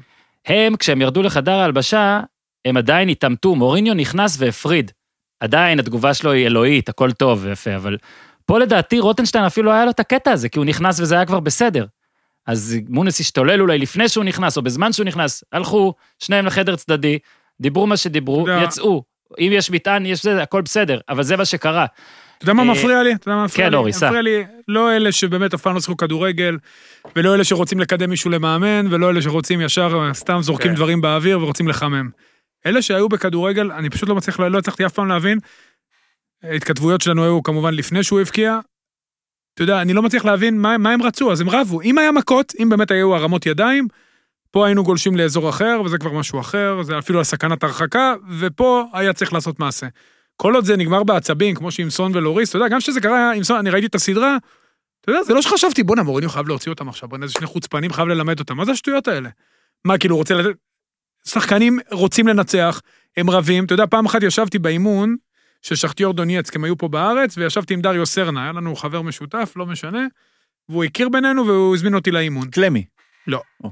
[0.45, 0.53] כן.
[0.53, 2.21] הם, כשהם ירדו לחדר ההלבשה,
[2.67, 4.91] הם עדיין התעמתו, מוריניו נכנס והפריד.
[5.39, 7.97] עדיין התגובה שלו היא אלוהית, הכל טוב ויפה, אבל
[8.45, 11.39] פה לדעתי רוטנשטיין אפילו היה לו את הקטע הזה, כי הוא נכנס וזה היה כבר
[11.39, 11.86] בסדר.
[12.47, 17.19] אז מונס השתולל אולי לפני שהוא נכנס, או בזמן שהוא נכנס, הלכו שניהם לחדר צדדי,
[17.62, 19.03] דיברו מה שדיברו, יצאו.
[19.39, 21.86] אם יש מטען, יש זה, הכל בסדר, אבל זה מה שקרה.
[22.38, 23.13] אתה יודע מה אה, מפריע לי?
[23.13, 23.77] אתה יודע מה מפריע כן, לי?
[23.77, 24.06] אורי, סע.
[24.08, 26.58] מפריע לי לא אלה שבאמת אף פעם לא שיחקו כדורגל,
[27.15, 30.75] ולא אלה שרוצים לקדם מישהו למאמן, ולא אלה שרוצים ישר סתם זורקים כן.
[30.75, 32.10] דברים באוויר ורוצים לחמם.
[32.67, 35.39] אלה שהיו בכדורגל, אני פשוט לא מצליח, לא הצלחתי אף פעם להבין.
[36.43, 38.60] ההתכתבויות שלנו היו כמובן לפני שהוא הבקיע.
[39.53, 41.82] אתה יודע, אני לא מצליח להבין מה, מה הם רצו, אז הם רבו.
[41.82, 43.88] אם היה מכות, אם באמת היו הרמות ידיים,
[44.51, 48.86] פה היינו גולשים לאזור אחר, וזה כבר משהו אחר, זה אפילו על סכנת הרחקה, ופה
[48.93, 49.88] היה צריך לעשות מעשה.
[50.36, 53.43] כל עוד זה נגמר בעצבים, כמו שעם סון ולוריס, אתה יודע, גם כשזה קרה עם
[53.43, 54.38] סון, אני ראיתי את הסדרה,
[55.01, 57.93] אתה יודע, זה לא שחשבתי, בואנה, מוריניו חייב להוציא אותם עכשיו, בואנה, איזה שני חוצפנים
[57.93, 59.30] חייב ללמד אותם, מה זה השטויות האלה?
[59.86, 60.58] מה, כאילו, הוא רוצה לתת...
[61.27, 62.81] שחקנים רוצים לנצח,
[63.17, 65.15] הם רבים, אתה יודע, פעם אחת ישבתי באימון
[65.61, 69.53] של שכטיור דונייצק, הם היו פה בארץ, וישבתי עם דריו סרנה, היה לנו חבר משותף,
[69.55, 70.05] לא משנה,
[70.69, 72.49] והוא הכיר בינינו והוא הזמין אותי לאימון.
[72.49, 72.83] קלמי.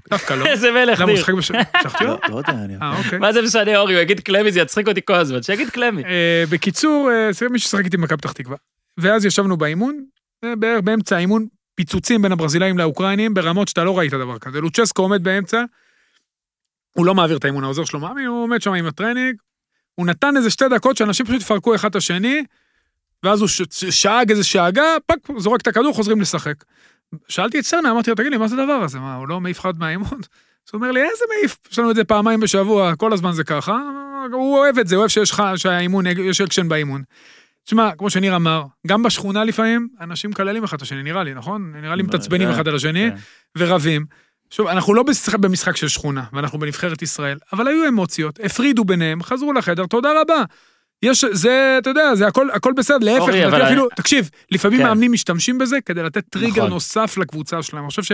[0.09, 0.45] דווקא לא.
[0.45, 1.19] איזה מלך למה הוא ניר.
[1.19, 1.51] משחק בש...
[1.83, 2.11] שכטיור?
[2.11, 2.75] לא לא יודע, אני...
[2.81, 3.19] אה, אוקיי.
[3.19, 6.03] מה זה משנה, אורי, הוא יגיד קלמי, זה יצחיק אותי כל הזמן, שיגיד קלמי.
[6.03, 8.57] אה, בקיצור, אה, זה מי ששחק איתי במכבי פתח תקווה.
[8.97, 10.05] ואז ישבנו באימון,
[10.43, 14.61] אה, בערך באמצע האימון, פיצוצים בין הברזילאים לאוקראינים ברמות שאתה לא ראית דבר כזה.
[14.61, 15.63] לוצ'סקו עומד באמצע,
[16.97, 19.35] הוא לא מעביר את האימון, העוזר שלו מאמין, הוא עומד שם עם הטרנינג,
[19.95, 22.43] הוא נתן איזה שתי דקות שאנשים פשוט יפרקו אחד את השני,
[23.23, 23.49] ואז הוא
[23.89, 26.63] שאג איזה שאגה, fuck, זורק את הכדור, חוזרים לשחק.
[27.29, 28.99] שאלתי את סרנה, אמרתי לו, תגיד לי, מה זה הדבר הזה?
[28.99, 30.13] מה, הוא לא מעיף אחד מהאימון?
[30.13, 31.57] אז הוא אומר לי, איזה מעיף?
[31.71, 33.79] יש לנו את זה פעמיים בשבוע, כל הזמן זה ככה.
[34.31, 37.03] הוא אוהב את זה, אוהב שיש שהאימון, יש אקשן באימון.
[37.63, 41.71] תשמע, כמו שניר אמר, גם בשכונה לפעמים, אנשים מקללים אחד את השני, נראה לי, נכון?
[41.81, 43.17] נראה לי מתעצבנים כן, אחד על השני, כן.
[43.57, 44.05] ורבים.
[44.55, 49.23] שוב, אנחנו לא במשחק, במשחק של שכונה, ואנחנו בנבחרת ישראל, אבל היו אמוציות, הפרידו ביניהם,
[49.23, 50.43] חזרו לחדר, תודה רבה.
[51.03, 54.85] יש, זה, אתה יודע, זה הכל, הכל בסדר, להפך, אורי, אבל אפילו, תקשיב, לפעמים כן.
[54.85, 56.69] מאמנים משתמשים בזה כדי לתת טריגר נכון.
[56.69, 57.83] נוסף לקבוצה שלהם.
[57.83, 58.11] אני חושב ש...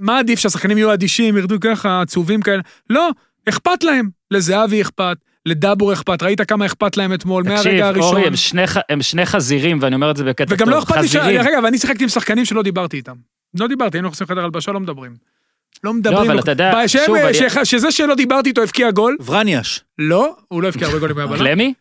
[0.00, 2.62] מה עדיף, שהשחקנים יהיו אדישים, ירדו ככה, עצובים כאלה?
[2.90, 3.10] לא,
[3.48, 4.08] אכפת להם.
[4.30, 8.16] לזהבי אכפת, לדבור אכפת, ראית כמה אכפת להם אתמול, תקשיב, מהרגע הראשון.
[8.16, 10.96] אורי, הם שני הם שני חזירים, ואני אומר את זה בקטע טוב, וגם לא אכפת
[10.96, 11.16] לי ש...
[11.16, 11.36] חזירים.
[11.36, 13.16] דרך אגב, אני שיחקתי עם שחקנים שלא דיברתי איתם.
[13.54, 15.39] לא דיברתי, היינו נכנסים לחדר הלבשה, לא מדברים.
[15.84, 16.30] לא מדברים.
[16.30, 19.80] אבל אתה יודע, שוב, אני- שזה שלא דיברתי איתו הבקיע גול, ורניאש.
[19.98, 21.38] לא, הוא לא הבקיע הרבה גולים מהבלם.
[21.38, 21.74] קלמי?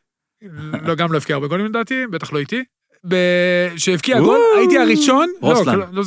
[0.86, 2.64] לא, גם לא הבקיע הרבה גולים לדעתי, בטח לא איתי.
[3.08, 5.80] ב- שהבקיע גול, הייתי הראשון, לא, רוסלן.
[5.80, 6.04] לא, לא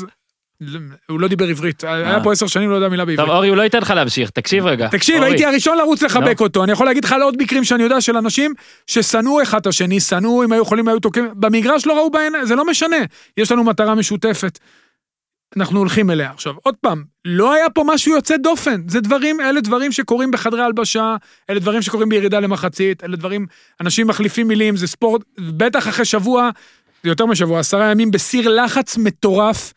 [1.09, 1.85] הוא לא דיבר עברית.
[1.85, 2.23] היה אה.
[2.25, 3.31] פה עשר שנים, לא יודע מילה טוב, בעברית.
[3.31, 4.89] אורי, הוא לא ייתן לך להמשיך, תקשיב רגע.
[4.89, 5.23] תקשיב.
[5.23, 6.41] הייתי הראשון לרוץ לחבק.
[6.41, 6.65] אותו.
[6.65, 8.55] אני יכול להגיד לך על עוד מקרים שאני יודע של אנשים
[8.87, 12.55] ששנאו אחד את השני, שנאו, אם היו יכולים, היו תוקעים, במגרש לא ראו בעיניים, זה
[12.55, 12.97] לא משנה.
[13.37, 14.59] יש לנו מטרה משותפת.
[15.57, 16.31] אנחנו הולכים אליה.
[16.31, 18.81] עכשיו, עוד פעם, לא היה פה משהו יוצא דופן.
[18.89, 21.17] זה דברים, אלה דברים שקורים בחדרי הלבשה,
[21.51, 23.47] אלה דברים שקורים בירידה למחצית, אלה דברים,
[23.81, 26.51] אנשים מחליפים מילים, זה ספורט, בטח אחרי שבוע,
[27.03, 29.73] זה יותר משבוע, עשרה ימים בסיר לחץ מטורף.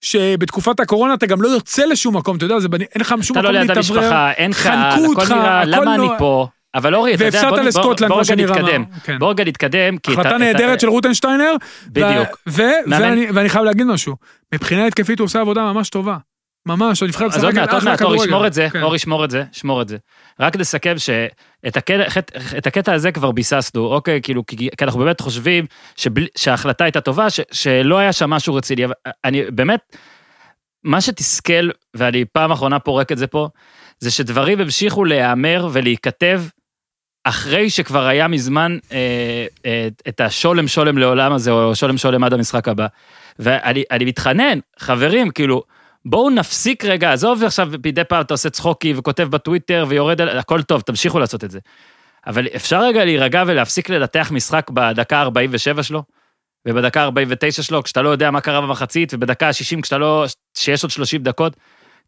[0.00, 3.46] שבתקופת הקורונה אתה גם לא יוצא לשום מקום, אתה יודע, זה, אין לך שום אתה
[3.46, 4.00] לא מקום ליד להתאוורר.
[4.00, 6.18] המשפחה, אין חנקו הכל נראה, למה אני נורא.
[6.18, 6.48] פה?
[6.74, 8.52] אבל אורי, אתה יודע, בוא בוא- לסקוטלנד, בוא מה רגע.
[8.62, 8.84] נתקדם.
[9.04, 9.18] כן.
[9.18, 11.54] בוא רגע נתקדם, החלטה נהדרת של רוטנשטיינר.
[11.86, 12.28] בדיוק.
[12.48, 14.16] ו- ו- מאמן- ואני, ואני חייב להגיד משהו,
[14.54, 16.16] מבחינה התקפית הוא עושה עבודה ממש טובה.
[16.66, 18.30] ממש, הנבחרת אז עוד מעט, עוד אחלה מעט, אורי, כדורגל.
[18.32, 18.82] שמור את זה, כן.
[18.82, 19.96] אורי, שמור את זה, שמור את זה.
[20.40, 22.20] רק נסכם שאת הקטע,
[22.58, 24.20] את הקטע הזה כבר ביססנו, אוקיי?
[24.22, 28.54] כאילו, כי, כי אנחנו באמת חושבים שבלי, שההחלטה הייתה טובה, ש, שלא היה שם משהו
[28.54, 28.84] רציני.
[28.84, 28.92] אבל
[29.24, 29.96] אני באמת,
[30.84, 33.48] מה שתסכל, ואני פעם אחרונה פורק את זה פה,
[33.98, 36.42] זה שדברים המשיכו להיאמר ולהיכתב
[37.24, 42.32] אחרי שכבר היה מזמן אה, אה, את השולם שולם לעולם הזה, או שולם שולם עד
[42.32, 42.86] המשחק הבא.
[43.38, 45.62] ואני אני מתחנן, חברים, כאילו,
[46.04, 50.80] בואו נפסיק רגע, עזוב עכשיו מדי פעם אתה עושה צחוקי וכותב בטוויטר ויורד, הכל טוב,
[50.80, 51.58] תמשיכו לעשות את זה.
[52.26, 56.02] אבל אפשר רגע להירגע ולהפסיק לנתח משחק בדקה ה-47 שלו,
[56.68, 60.24] ובדקה ה-49 שלו, כשאתה לא יודע מה קרה במחצית, ובדקה ה-60 כשאתה לא,
[60.58, 61.56] שיש עוד 30 דקות.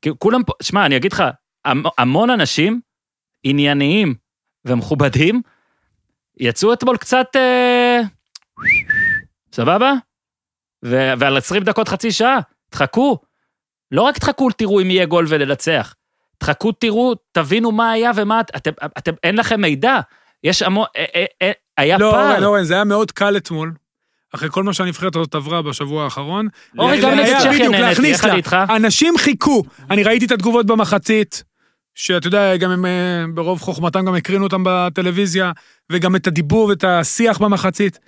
[0.03, 1.25] כאילו, כולם פה, שמע, אני אגיד לך,
[1.64, 2.81] המ- המון אנשים
[3.44, 4.14] ענייניים
[4.64, 5.42] ומכובדים,
[6.40, 8.01] יצאו אתמול קצת, אה,
[9.53, 9.92] סבבה?
[10.85, 12.38] ו- ועל 20 דקות חצי שעה,
[12.70, 13.18] תחכו.
[13.92, 15.94] לא רק תחכו, תראו אם יהיה גול ולנצח.
[16.38, 20.01] תחכו, תראו, תבינו מה היה ומה, אתם, אתם, אין לכם מידע.
[20.44, 22.31] יש המון, אה, אה, אה, היה לא, פער.
[22.31, 23.72] אורן, אורן, זה היה מאוד קל אתמול.
[24.35, 26.48] אחרי כל מה שהנבחרת הזאת עברה בשבוע האחרון.
[26.79, 28.25] אורן, ל- גם נגד צ'כיה להכניס איך.
[28.25, 28.57] אני איתך?
[28.77, 29.62] אנשים חיכו.
[29.90, 31.44] אני ראיתי את התגובות במחצית,
[31.94, 35.52] שאתה יודע, גם הם אה, ברוב חוכמתם גם הקרינו אותם בטלוויזיה,
[35.92, 37.98] וגם את הדיבור ואת השיח במחצית.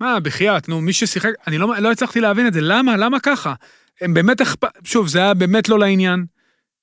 [0.00, 2.96] מה, בחייאת, נו, מי ששיחק, אני לא, לא הצלחתי להבין את זה, למה?
[2.96, 3.54] למה ככה?
[4.00, 6.24] הם באמת אכפת, שוב, זה היה באמת לא לעניין.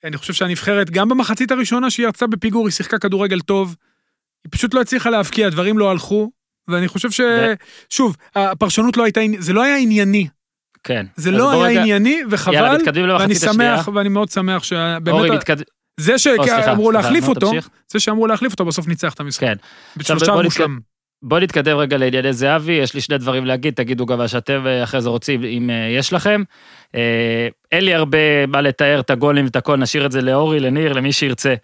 [0.04, 3.76] אני חושב שהנבחרת, גם במחצית הראשונה שהיא יצאה בפיגור, היא שיחקה כדורגל טוב.
[4.44, 6.32] היא פשוט לא הצליחה להבקיע, דברים לא הלכו,
[6.68, 7.22] ואני חושב ש...
[7.90, 10.28] שוב, הפרשנות לא הייתה, זה לא היה ענייני.
[10.84, 11.06] כן.
[11.16, 13.78] זה לא היה רגע- ענייני, יאללה, וחבל, מתקדמים ואני למחצית השנייה.
[13.78, 15.08] שמח, ואני מאוד שמח שבאמת...
[15.08, 15.64] אורי, מתקדם.
[16.00, 17.52] זה שאמרו סליחה, להחליף אותו.
[17.88, 19.48] זה שאמרו להחליף אותו, בסוף ניצח את המשחק.
[19.48, 19.56] כן.
[19.98, 20.36] בשלושה.
[20.44, 20.80] מושלם.
[21.22, 24.84] בוא נתקדם רגע לענייני זהבי, יש לי שני דברים להגיד, תגידו גם מה שאתם אה,
[24.84, 26.44] אחרי זה רוצים, אם אה, יש לכם.
[26.96, 30.94] אה, אין לי הרבה מה לתאר את הגולים ואת הכל, נשאיר את זה לאורי, לניר,
[30.94, 31.56] למי שירצה.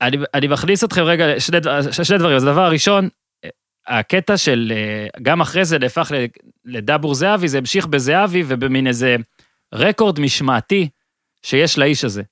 [0.00, 1.58] אני, אני מכניס אתכם רגע, שני,
[2.02, 2.36] שני דברים.
[2.36, 3.08] אז הדבר הראשון,
[3.86, 4.72] הקטע של,
[5.22, 6.12] גם אחרי זה נהפך
[6.64, 9.16] לדבור זהבי, זה המשיך בזהבי ובמין איזה
[9.74, 10.88] רקורד משמעתי
[11.42, 12.22] שיש לאיש הזה.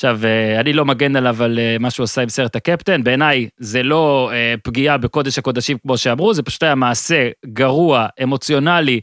[0.00, 3.48] עכשיו, אה, אני לא מגן עליו על אה, מה שהוא עשה עם סרט הקפטן, בעיניי
[3.58, 9.00] זה לא אה, פגיעה בקודש הקודשים כמו שאמרו, זה פשוט היה מעשה גרוע, אמוציונלי,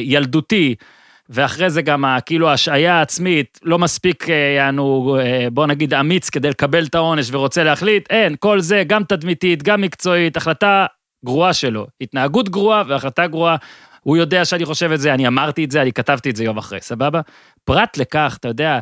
[0.00, 0.74] ילדותי,
[1.28, 5.18] ואחרי זה גם כאילו ההשעיה העצמית, לא מספיק, יענו,
[5.52, 9.80] בוא נגיד אמיץ כדי לקבל את העונש ורוצה להחליט, אין, כל זה גם תדמיתית, גם
[9.80, 10.86] מקצועית, החלטה
[11.24, 13.56] גרועה שלו, התנהגות גרועה והחלטה גרועה.
[14.00, 16.58] הוא יודע שאני חושב את זה, אני אמרתי את זה, אני כתבתי את זה יום
[16.58, 17.20] אחרי, סבבה?
[17.64, 18.78] פרט לכך, אתה יודע,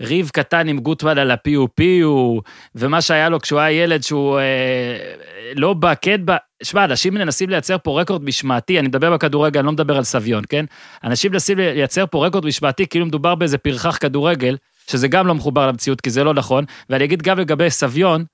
[0.00, 2.38] ריב קטן עם גוטמן על הפיו פיו,
[2.74, 5.14] ומה שהיה לו כשהוא היה ילד שהוא אה,
[5.56, 6.36] לא בא, כן בא.
[6.62, 10.44] שמע, אנשים מנסים לייצר פה רקורד משמעתי, אני מדבר בכדורגל, אני לא מדבר על סביון,
[10.48, 10.64] כן?
[11.04, 14.56] אנשים מנסים לייצר פה רקורד משמעתי, כאילו מדובר באיזה פרחח כדורגל,
[14.90, 18.24] שזה גם לא מחובר למציאות, כי זה לא נכון, ואני אגיד גם לגבי סביון,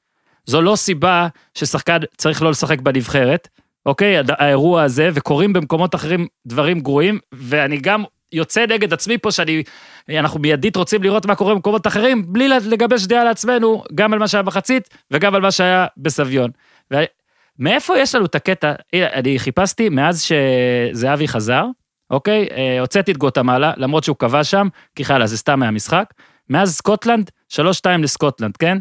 [0.46, 3.48] זו לא סיבה ששחקן צריך לא לשחק בנבחרת,
[3.88, 4.16] אוקיי?
[4.28, 9.62] האירוע הזה, וקורים במקומות אחרים דברים גרועים, ואני גם יוצא נגד עצמי פה שאני,
[10.08, 14.28] אנחנו מיידית רוצים לראות מה קורה במקומות אחרים, בלי לגבש דעה לעצמנו, גם על מה
[14.28, 16.50] שהיה בחצית, וגם על מה שהיה בסביון.
[16.90, 21.64] ומאיפה יש לנו את הקטע, אני חיפשתי מאז שזהבי חזר,
[22.10, 22.48] אוקיי?
[22.50, 26.14] אה, הוצאתי את גוטמלה, למרות שהוא כבש שם, כי חלה, זה סתם מהמשחק.
[26.50, 27.58] מאז סקוטלנד, 3-2
[27.98, 28.78] לסקוטלנד, כן?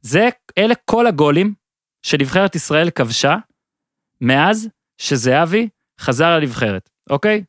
[0.00, 1.54] זה, אלה כל הגולים
[2.02, 3.36] שנבחרת ישראל כבשה
[4.20, 5.68] מאז שזהבי
[6.00, 7.44] חזר לנבחרת, אוקיי?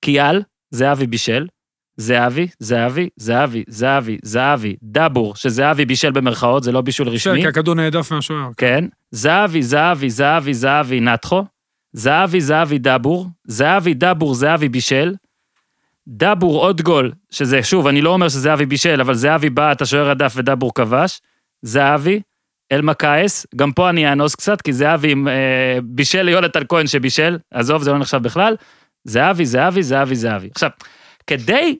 [0.00, 1.46] קיאל, זהבי בישל,
[1.96, 7.42] זהבי, זהבי, זהבי, זהבי, זהבי, דבור, שזהבי בישל במרכאות, זה לא בישול רשמי.
[7.42, 8.50] כי הכדור נהדף מהשוער.
[8.56, 8.84] כן.
[9.10, 11.44] זהבי, זהבי, זהבי, זהבי, נתחו.
[11.92, 13.26] זהבי, זהבי, דבור.
[13.44, 15.14] זהבי, דבור, זהבי, בישל.
[16.08, 20.32] דבור עוד גול, שזה, שוב, אני לא אומר שזהבי בישל, אבל זהבי בעט, השוער הדף
[20.36, 21.20] ודבור כבש.
[21.62, 22.20] זהבי,
[22.72, 27.90] אלמקייס, גם פה אני אאנוס קצת, כי זהבי אה, בישל ליונתן כהן שבישל, עזוב, זה
[27.90, 28.56] לא נחשב בכלל.
[29.04, 30.48] זהבי, זהבי, זהבי, זהבי.
[30.54, 30.70] עכשיו,
[31.26, 31.76] כדי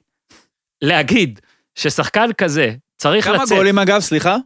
[0.82, 1.40] להגיד
[1.74, 4.36] ששחקן כזה צריך כמה לצאת, גולים אגב, סליחה?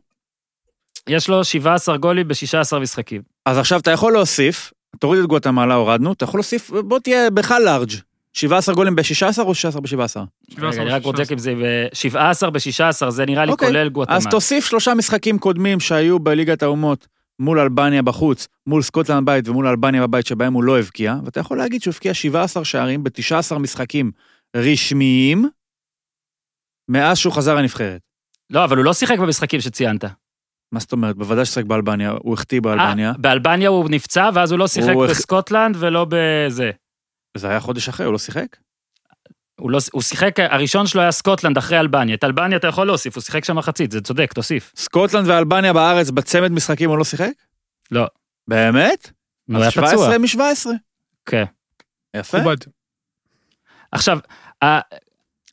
[1.09, 3.23] יש לו 17 גולים ב-16 משחקים.
[3.47, 7.63] אז עכשיו אתה יכול להוסיף, תוריד את גואטמלה, הורדנו, אתה יכול להוסיף, בוא תהיה בכלל
[7.63, 7.93] לארג'.
[8.37, 9.89] 17 גולים ב-16 או 16 ב-17?
[9.89, 10.25] 17
[10.71, 14.17] רגע, אני רק בודק אם זה ב-17 ב-16, זה נראה לי אוקיי, כולל גואטמלה.
[14.17, 17.07] אז תוסיף שלושה משחקים קודמים שהיו בליגת האומות
[17.39, 21.59] מול אלבניה בחוץ, מול סקוטלנד בבית ומול אלבניה בבית שבהם הוא לא הבקיע, ואתה יכול
[21.59, 24.11] להגיד שהוא הבקיע 17 שערים ב-19 משחקים
[24.57, 25.49] רשמיים
[26.89, 28.01] מאז שהוא חזר לנבחרת.
[28.51, 30.05] לא, אבל הוא לא שיחק במשחקים שציינת.
[30.73, 31.17] מה זאת אומרת?
[31.17, 33.09] בוודאי ששיחק באלבניה, הוא החטיא באלבניה.
[33.11, 36.71] אה, באלבניה הוא נפצע, ואז הוא לא שיחק הוא- בסקוטלנד ולא בזה.
[37.37, 38.57] זה היה חודש אחרי, הוא לא שיחק?
[39.61, 42.15] הוא, לא, הוא שיחק, הראשון שלו היה סקוטלנד אחרי אלבניה.
[42.15, 44.73] את אלבניה אתה יכול להוסיף, הוא שיחק שם מחצית, זה צודק, תוסיף.
[44.77, 47.31] סקוטלנד ואלבניה בארץ בצמד משחקים הוא לא שיחק?
[47.91, 48.07] לא.
[48.49, 49.11] באמת?
[49.49, 50.19] הוא היה אז פצוע.
[50.19, 50.67] 17 מ-17.
[51.27, 51.45] כן.
[52.17, 52.39] יפה.
[52.39, 52.57] מכובד.
[53.93, 54.19] עכשיו,
[54.65, 54.81] ה-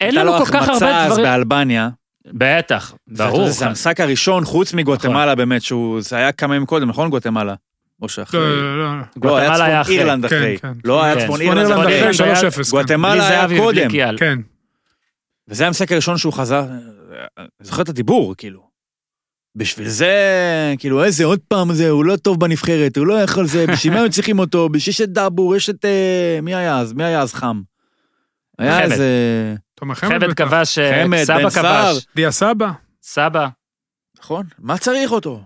[0.02, 1.26] אין הייתה לנו לו כל כך הרבה החמצה אז דברים...
[1.26, 1.90] באלבניה.
[2.26, 3.50] בטח, ברור.
[3.50, 7.56] זה המשחק הראשון, חוץ מגואטמלה באמת, שהוא, זה היה כמה ימים קודם, נכון גואטמלה?
[8.04, 8.40] או שאחרי.
[8.40, 9.00] לא, לא, לא.
[9.24, 10.00] לא, היה גואטמלה היה אחרי.
[10.00, 10.58] אירלנד כן, אחרי.
[10.62, 10.72] כן.
[10.84, 11.14] לא היה.
[11.16, 12.10] צפון צפון אירלנד אחרי.
[12.12, 12.72] אחרי היה- 3-0.
[12.72, 13.90] גואטמלה היה קודם.
[14.18, 14.40] כן.
[15.48, 16.66] וזה המשחק הראשון שהוא חזר,
[17.38, 18.74] אני זוכר את הדיבור, כאילו.
[19.56, 20.14] בשביל זה,
[20.80, 24.00] כאילו, איזה עוד פעם זה, הוא לא טוב בנבחרת, הוא לא יכול זה, בשביל מה
[24.00, 24.70] הם צריכים אותו?
[24.70, 25.86] בשביל שיש את דאבור, יש את...
[25.86, 26.94] אה, מי היה אז?
[26.94, 27.62] מי היה אז חם?
[28.60, 28.82] היה.
[28.82, 29.06] איזה...
[29.94, 30.34] חמד.
[30.34, 31.50] כבש, אה, סבא.
[31.50, 32.06] כבש.
[32.16, 32.72] דיה סבא.
[33.04, 33.48] סבא.
[34.20, 34.46] נכון?
[34.60, 35.44] מה צריך אותו?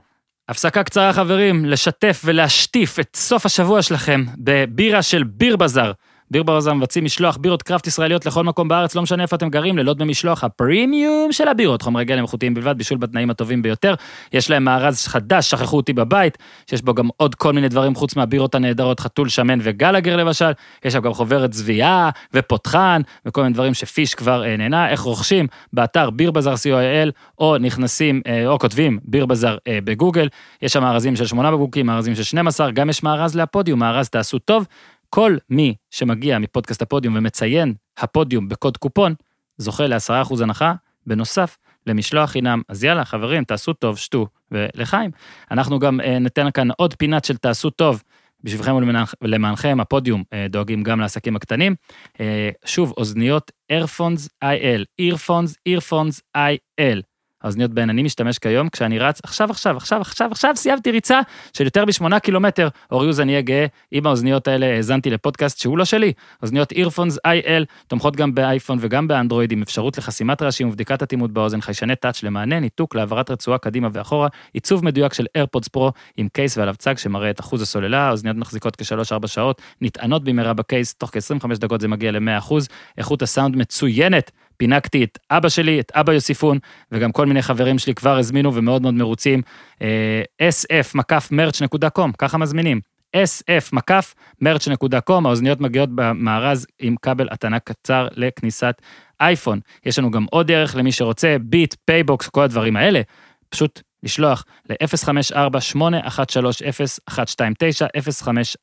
[0.49, 5.91] הפסקה קצרה, חברים, לשתף ולהשטיף את סוף השבוע שלכם בבירה של ביר בזאר.
[6.32, 9.78] ביר בזאר מבצעים משלוח בירות קראפט ישראליות לכל מקום בארץ, לא משנה איפה אתם גרים,
[9.78, 13.93] ללא דמי משלוח הפרימיום של הבירות, חומרי גלם איכותיים בלבד, בישול בתנאים הטובים ביותר.
[14.34, 16.38] יש להם מארז חדש, שכחו אותי בבית,
[16.69, 20.51] שיש בו גם עוד כל מיני דברים חוץ מהבירות הנהדרות, חתול שמן וגלגר למשל,
[20.86, 24.89] יש שם גם חוברת צביעה ופותחן, וכל מיני דברים שפיש כבר אה, נהנה.
[24.89, 25.47] איך רוכשים?
[25.73, 30.28] באתר ביר בזאר co.il, או נכנסים, אה, או כותבים ביר בזאר אה, בגוגל,
[30.61, 34.39] יש שם מארזים של שמונה בקבוקים, מארזים של 12, גם יש מארז להפודיום, מארז תעשו
[34.39, 34.65] טוב.
[35.10, 39.14] כל מי שמגיע מפודקאסט הפודיום ומציין הפודיום בקוד קופון,
[39.58, 40.74] זוכה ל-10% הנחה,
[41.08, 42.62] בנוסף למשלוח חינם.
[42.70, 45.12] אז יאללה, חברים, תעשו טוב, שתו, ולחיים.
[45.51, 48.03] אנחנו גם אה, ניתן כאן עוד פינת של תעשו טוב.
[48.43, 48.76] בשבילכם
[49.22, 51.76] ולמענכם, הפודיום אה, דואגים גם לעסקים הקטנים.
[52.20, 57.01] אה, שוב, אוזניות Airphones IL, Earphones, Earphones IL.
[57.43, 61.19] האוזניות בהן אני משתמש כיום כשאני רץ, עכשיו, עכשיו, עכשיו, עכשיו, עכשיו סיימתי ריצה
[61.53, 62.67] של יותר משמונה קילומטר.
[62.91, 66.13] אוריוז, אני אהיה גאה, עם האוזניות האלה האזנתי לפודקאסט שהוא לא שלי.
[66.43, 71.61] אוזניות Earphones IL תומכות גם באייפון וגם באנדרואיד עם אפשרות לחסימת רעשים ובדיקת אטימות באוזן,
[71.61, 76.57] חיישני טאץ' למענה, ניתוק, להעברת רצועה קדימה ואחורה, עיצוב מדויק של AirPods Pro עם קייס
[76.57, 81.57] ועליו צג שמראה את אחוז הסוללה, האוזניות מחזיקות כשלוש-ארבע שעות, נטענות במהרה בקייס, תוך כ-25
[81.59, 82.53] דקות זה מגיע ל-100%,
[82.97, 84.31] איכות הסאונד מצוינת.
[84.58, 86.58] פינקתי את אבא שלי, את אבא יוסיפון,
[86.91, 89.41] וגם כל מיני חברים שלי כבר הזמינו ומאוד מאוד מרוצים.
[89.82, 92.80] אה, sf-merch.com, ככה מזמינים.
[93.16, 98.82] sf-merch.com, האוזניות מגיעות במארז עם כבל הטענה קצר לכניסת
[99.22, 99.60] אייפון.
[99.86, 103.01] יש לנו גם עוד דרך למי שרוצה, ביט, פייבוקס, כל הדברים האלה.
[103.49, 104.76] פשוט לשלוח ל-054-813-0129,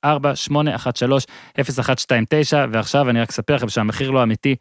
[0.05, 0.07] 054-813-0129,
[2.73, 4.57] ועכשיו אני רק אספר לכם שהמחיר לא אמיתי,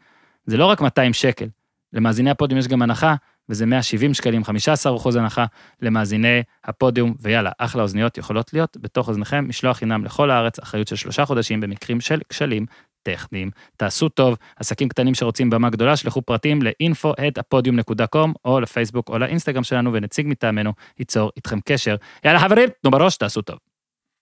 [0.46, 1.46] זה לא רק 200 שקל,
[1.92, 3.14] למאזיני הפודיום יש גם הנחה,
[3.48, 5.44] וזה 170 שקלים, 15 אחוז הנחה
[5.82, 10.96] למאזיני הפודיום, ויאללה, אחלה אוזניות יכולות להיות בתוך אוזניכם, משלוח חינם לכל הארץ, אחריות של
[10.96, 12.66] שלושה חודשים במקרים של כשלים
[13.02, 13.50] טכניים.
[13.76, 19.92] תעשו טוב, עסקים קטנים שרוצים במה גדולה, שלחו פרטים ל-info@הפודיום.com, או לפייסבוק או לאינסטגרם שלנו,
[19.92, 21.96] ונציג מטעמנו ייצור איתכם קשר.
[22.24, 23.58] יאללה חברים, תנו בראש, תעשו טוב.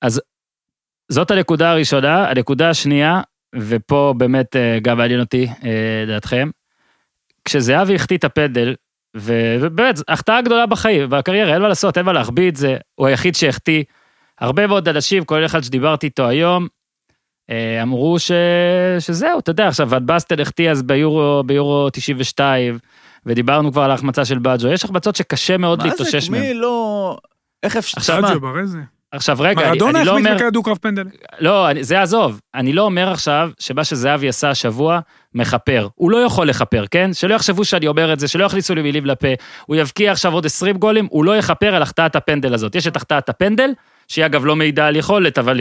[0.03, 0.20] אז
[1.09, 3.20] זאת הנקודה הראשונה, הנקודה השנייה,
[3.55, 6.50] ופה באמת אה, גם מעניין אותי אה, דעתכם.
[7.44, 8.74] כשזהבי החטיא את הפנדל,
[9.16, 13.34] ובאמת, החטאה גדולה בחיים, בקריירה, אין מה לעשות, אין מה להחביא את זה, הוא היחיד
[13.34, 13.84] שהחטיא.
[14.40, 16.66] הרבה מאוד אנשים, כולל אחד שדיברתי איתו היום,
[17.50, 18.32] אה, אמרו ש...
[18.98, 22.78] שזהו, אתה יודע, עכשיו, ודבסטל החטיא אז ביורו, ביורו 92,
[23.26, 26.40] ודיברנו כבר על ההחמצה של בג'ו, יש החמצות שקשה מאוד מה זה, להתאושש מהן.
[26.40, 27.18] מי לא...
[27.62, 27.98] איך אפשר...
[27.98, 28.34] עכשיו, מה?
[29.13, 30.37] עכשיו רגע, אני, מרדונה אני לא החמיץ אומר...
[30.37, 31.05] בכדור קרב פנדל.
[31.41, 32.41] לא, אני, זה עזוב.
[32.55, 35.01] אני לא אומר עכשיו שמה שזהבי עשה השבוע,
[35.35, 35.89] מכפר.
[35.95, 37.13] הוא לא יכול לכפר, כן?
[37.13, 39.29] שלא יחשבו שאני אומר את זה, שלא יכניסו לי מילים לפה.
[39.67, 42.75] הוא יבקיע עכשיו עוד 20 גולים, הוא לא יכפר על החטאת הפנדל הזאת.
[42.75, 43.71] יש את החטאת הפנדל,
[44.09, 45.61] שהיא אגב לא מעידה על יכולת, אבל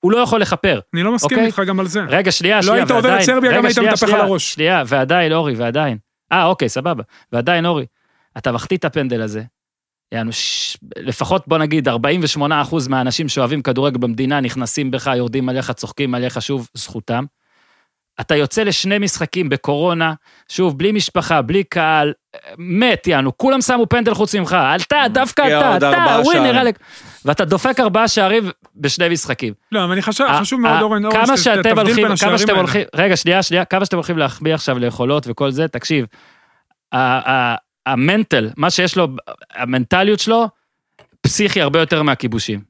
[0.00, 0.80] הוא לא יכול לכפר.
[0.94, 1.46] אני לא מסכים אוקיי.
[1.46, 2.00] איתך גם על זה.
[2.08, 4.52] רגע, שנייה, לא שנייה, היית עובר את ועדיין- סרביה, גם היית מתהפך על הראש.
[4.54, 5.98] שנייה, ועדיין, אורי, ועדיין.
[6.32, 7.02] אה, אוקיי, סבבה.
[7.32, 7.86] ועדיין, אורי,
[8.38, 9.42] אתה מחטיא את הפנדל הזה.
[10.12, 10.76] יענו, ש...
[10.96, 11.92] לפחות בוא נגיד 48%
[12.88, 17.24] מהאנשים שאוהבים כדורגל במדינה נכנסים בך, יורדים עליך, צוחקים עליך שוב, זכותם.
[18.20, 20.14] אתה יוצא לשני משחקים בקורונה,
[20.48, 22.12] שוב, בלי משפחה, בלי קהל,
[22.58, 24.56] מת, יענו, כולם שמו פנדל חוץ ממך,
[24.86, 26.60] אתה, דווקא אתה, אתה, ווינר.
[26.60, 26.78] אלק.
[27.24, 29.54] ואתה דופק ארבעה שערים בשני משחקים.
[29.72, 30.00] לא, אבל אני
[30.30, 32.60] ה- חשוב מאוד, אורן, אורן, כמה שת- שאתם תבדיל הולכים, בין כמה השערים שאתם האלה.
[32.60, 36.06] הולכים, רגע, שנייה, שנייה, כמה שאתם הולכים להחביא עכשיו ליכולות וכל זה, תקשיב,
[37.86, 39.08] המנטל, מה שיש לו,
[39.50, 40.48] המנטליות שלו,
[41.20, 42.60] פסיכי הרבה יותר מהכיבושים.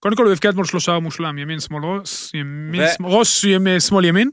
[0.00, 3.80] קודם כל הוא הבקיע אתמול שלושה מושלם, ימין, שמאל, ראש, ימין, ו- שמאל, ראש, ימין,
[3.80, 4.30] שמאל, ימין.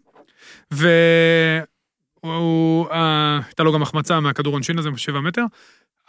[2.24, 5.43] והוא, אה, הייתה לו גם החמצה מהכדור עונשין הזה, בשבע מטר.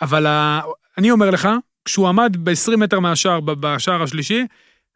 [0.03, 0.61] אבל ה-
[0.99, 1.49] אני אומר לך,
[1.84, 4.47] כשהוא עמד ב-20 מטר מהשער, ב- בשער השלישי,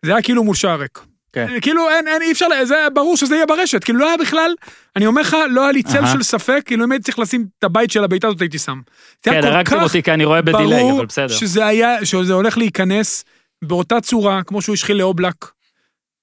[0.05, 0.99] זה היה כאילו מול שער ריק.
[1.37, 1.61] כן.
[1.61, 4.55] כאילו אין, אין, אי אפשר, זה היה ברור שזה יהיה ברשת, כאילו לא היה בכלל,
[4.97, 6.07] אני אומר לך, לא היה לי צל.
[6.13, 8.81] של ספק, כאילו אם הייתי צריך לשים את הבית של הבעיטה הזאת, הייתי שם.
[9.23, 11.29] כן, כל הרגתם אותי כי אני רואה בדיליי, אבל בסדר.
[11.29, 13.25] שזה היה, שזה הולך להיכנס
[13.65, 15.35] באותה צורה, כמו שהוא השחיל לאובלק,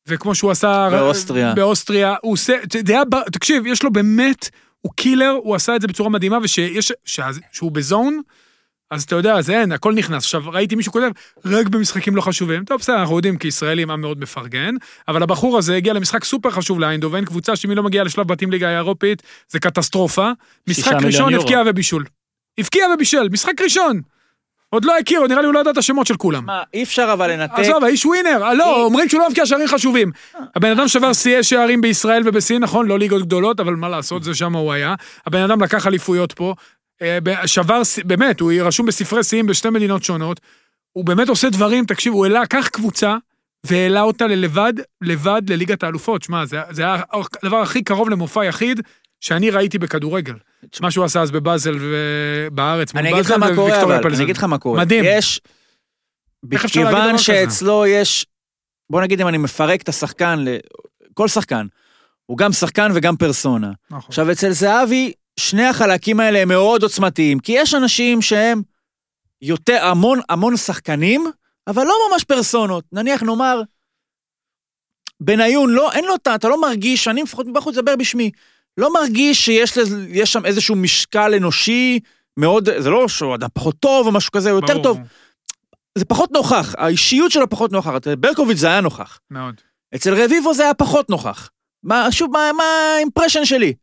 [0.07, 0.88] וכמו שהוא עשה...
[0.91, 1.53] באוסטריה.
[1.53, 2.16] באוסטריה.
[2.22, 2.57] הוא עושה,
[2.88, 4.49] זה היה, תקשיב, יש לו באמת,
[4.82, 8.22] הוא קילר, הוא עשה את זה בצורה מדהימה, ושיש, שה- שהוא בזון,
[8.94, 10.24] אז אתה יודע, זה אין, הכל נכנס.
[10.24, 11.10] עכשיו, ראיתי מישהו כותב,
[11.46, 12.66] רק במשחקים לא חשובים.
[12.66, 14.76] טוב, בסדר, אנחנו יודעים, כי ישראלים עם מאוד מפרגן,
[15.08, 18.52] אבל הבחור הזה הגיע למשחק סופר חשוב לאיינדובן, קבוצה שאם היא לא מגיעה לשלב בתים
[18.52, 20.32] ליגה האירופית, זה קטסטרופה.
[20.70, 21.34] משחק ראשון.
[21.34, 22.06] הבקיע ובישול.
[22.58, 24.02] הבקיע ובישל, משחק ראשון.
[24.70, 26.46] עוד לא הכיר, נראה לי הוא לא ידע את השמות של כולם.
[26.46, 29.46] מה, אי אפשר אבל לנתק, עזוב, האיש ווינר, אה, לא, היא- אומרים שהוא לא מבקיע
[29.46, 30.12] שערים חשובים.
[30.56, 34.36] הבן אדם שבר שיאי שערים בישראל ובסין, נכון, לא ליגות גדולות, אבל מה לעשות, זה
[34.36, 34.96] שם הוא היה.
[35.28, 36.56] הבן אדם לקח אליפויות פה,
[37.45, 40.39] שבר, שיא- באמת, הוא רשום בספרי שיאים בשתי מדינות שונות.
[40.91, 43.18] הוא באמת עושה דברים, תקשיב, הוא העלה, קח קבוצה,
[43.66, 46.24] והעלה אותה ללבד, לבד לליגת האלופות.
[46.24, 47.04] שמע, זה, זה היה
[47.43, 48.82] הדבר הכי קרוב למופע יחיד
[49.22, 50.34] שאני ראיתי בכדורגל.
[50.82, 54.16] מה שהוא עשה אז בבאזל ובארץ, אני מול באזל וויקטוריה פלזן.
[54.16, 54.80] אני אגיד לך מה קורה.
[54.80, 55.04] מדהים.
[55.08, 55.41] יש,
[56.43, 57.18] מכיוון כזה?
[57.24, 58.26] שאצלו יש,
[58.89, 60.45] בוא נגיד אם אני מפרק את השחקן,
[61.14, 61.66] כל שחקן,
[62.26, 63.72] הוא גם שחקן וגם פרסונה.
[63.91, 64.06] נכון.
[64.08, 68.61] עכשיו, אצל זהבי, שני החלקים האלה הם מאוד עוצמתיים, כי יש אנשים שהם
[69.41, 71.25] יותר, המון, המון שחקנים,
[71.67, 72.84] אבל לא ממש פרסונות.
[72.91, 73.61] נניח, נאמר,
[75.19, 78.31] בניון, לא, אין לו, את ה- אתה לא מרגיש, אני לפחות מבחוץ מדבר בשמי,
[78.77, 81.99] לא מרגיש שיש לזה- יש שם איזשהו משקל אנושי
[82.38, 84.97] מאוד, זה לא שהוא אדם פחות טוב או משהו כזה, הוא יותר טוב,
[85.97, 88.07] זה פחות נוכח, האישיות שלו פחות נוכחת.
[88.07, 89.19] ברקוביץ' זה היה נוכח.
[89.31, 89.55] מאוד.
[89.95, 91.49] אצל רביבו זה היה פחות נוכח.
[91.84, 92.63] מה, שוב, מה, מה
[92.95, 93.73] האימפרשן שלי?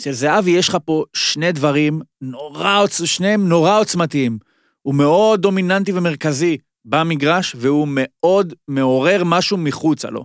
[0.00, 4.38] אצל זהבי יש לך פה שני דברים נורא, שניהם נורא עוצמתיים.
[4.82, 10.24] הוא מאוד דומיננטי ומרכזי במגרש, והוא מאוד מעורר משהו מחוצה לו.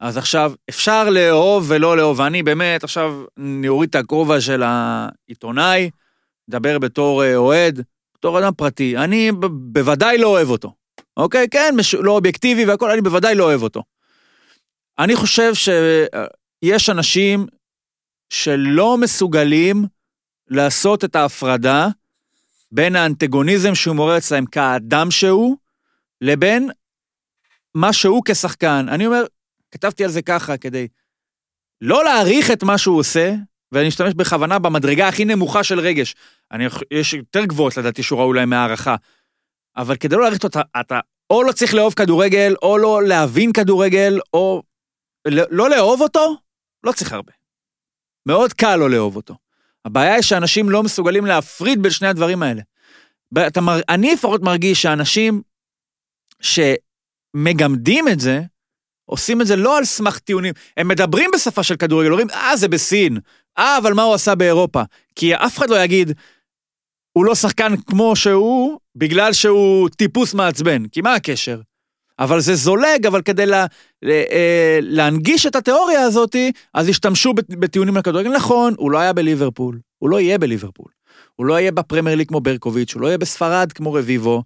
[0.00, 5.90] אז עכשיו, אפשר לאהוב ולא לאהוב, ואני באמת, עכשיו, אני אוריד את הכובע של העיתונאי,
[6.48, 7.82] מדבר בתור אה, אוהד,
[8.14, 8.96] בתור אדם פרטי.
[8.96, 10.72] אני בוודאי לא אוהב אותו.
[11.16, 11.48] אוקיי?
[11.50, 11.94] כן, מש...
[11.94, 13.82] לא אובייקטיבי והכול, אני בוודאי לא אוהב אותו.
[14.98, 17.46] אני חושב שיש אנשים
[18.32, 19.84] שלא מסוגלים
[20.48, 21.88] לעשות את ההפרדה
[22.72, 25.56] בין האנטגוניזם שהוא מעורר אצלהם כאדם שהוא,
[26.20, 26.70] לבין
[27.74, 28.86] מה שהוא כשחקן.
[28.88, 29.24] אני אומר,
[29.70, 30.88] כתבתי על זה ככה כדי
[31.80, 33.34] לא להעריך את מה שהוא עושה,
[33.72, 36.14] ואני משתמש בכוונה במדרגה הכי נמוכה של רגש.
[36.52, 38.96] אני, יש יותר גבוהות לדעתי שהוא ראוי להם מהערכה.
[39.76, 43.52] אבל כדי לא להעריך אותו, אתה, אתה או לא צריך לאהוב כדורגל, או לא להבין
[43.52, 44.62] כדורגל, או
[45.24, 46.36] לא, לא לאהוב אותו,
[46.84, 47.41] לא צריך הרבה.
[48.26, 49.34] מאוד קל לא לאהוב אותו.
[49.84, 52.62] הבעיה היא שאנשים לא מסוגלים להפריד בין שני הדברים האלה.
[53.46, 53.60] אתה.
[53.88, 55.42] אני לפחות מרגיש שאנשים
[56.40, 58.42] שמגמדים את זה,
[59.04, 60.54] עושים את זה לא על סמך טיעונים.
[60.76, 63.18] הם מדברים בשפה של כדורגל, אומרים, אה, זה בסין.
[63.58, 64.82] אה, אבל מה הוא עשה באירופה?
[65.14, 66.12] כי אף אחד לא יגיד,
[67.12, 70.88] הוא לא שחקן כמו שהוא, בגלל שהוא טיפוס מעצבן.
[70.88, 71.60] כי מה הקשר?
[72.18, 73.66] אבל זה זולג, אבל כדי לה,
[74.02, 76.36] לה, אה, להנגיש את התיאוריה הזאת,
[76.74, 78.30] אז השתמשו בטיעונים לכדורגל.
[78.30, 80.92] נכון, הוא לא היה בליברפול, הוא לא יהיה בליברפול.
[81.36, 84.42] הוא לא יהיה בפרמייר ליג כמו ברקוביץ', הוא לא יהיה בספרד כמו רביבו,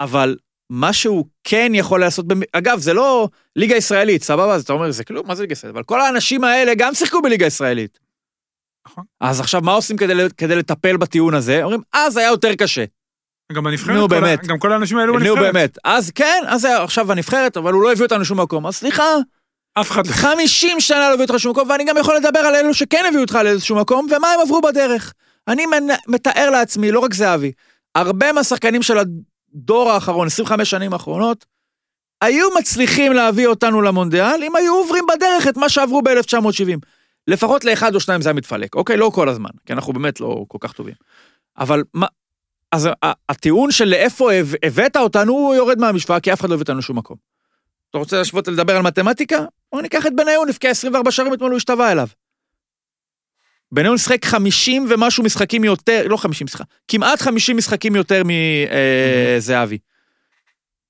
[0.00, 0.36] אבל
[0.70, 2.40] מה שהוא כן יכול לעשות, במ...
[2.52, 4.54] אגב, זה לא ליגה ישראלית, סבבה?
[4.54, 5.76] אז אתה אומר, זה כלום, מה זה ליגה ישראלית?
[5.76, 7.98] אבל כל האנשים האלה גם שיחקו בליגה ישראלית.
[8.86, 9.04] נכון.
[9.20, 11.62] אז עכשיו, מה עושים כדי, כדי לטפל בטיעון הזה?
[11.62, 12.84] אומרים, אז היה יותר קשה.
[13.54, 14.46] גם הנבחרת, נו, כל ה- באמת.
[14.46, 15.52] גם כל האנשים האלו נו, בנבחרת.
[15.54, 15.78] באמת.
[15.84, 18.66] אז כן, אז היה עכשיו הנבחרת, אבל הוא לא הביא אותנו לשום מקום.
[18.66, 19.04] אז סליחה,
[19.80, 20.12] אף אחד לא.
[20.12, 23.22] 50 שנה לא הביאו אותך לשום מקום, ואני גם יכול לדבר על אלו שכן הביאו
[23.22, 25.12] אותך לאיזשהו מקום, ומה הם עברו בדרך.
[25.48, 25.64] אני
[26.08, 27.52] מתאר לעצמי, לא רק זהבי,
[27.94, 31.44] הרבה מהשחקנים של הדור האחרון, 25 שנים האחרונות,
[32.22, 36.78] היו מצליחים להביא אותנו למונדיאל, אם היו עוברים בדרך את מה שעברו ב-1970.
[37.28, 38.96] לפחות לאחד או שניים זה היה מתפלק, אוקיי?
[38.96, 40.94] לא כל הזמן, כי אנחנו באמת לא כל כך טובים.
[41.58, 42.06] אבל מה...
[42.74, 42.88] אז
[43.28, 46.78] הטיעון של לאיפה הב- הבאת אותנו, הוא יורד מהמשוואה, כי אף אחד לא הביא אותנו
[46.78, 47.16] לשום מקום.
[47.90, 49.44] אתה רוצה להשוות לדבר על מתמטיקה?
[49.72, 52.08] בוא ניקח את בניון, הבקיע 24 שערים אתמול הוא השתווה אליו.
[53.72, 58.22] בניון שיחק 50 ומשהו משחקים יותר, לא 50, סליחה, כמעט 50 משחקים יותר
[59.38, 59.78] מזהבי.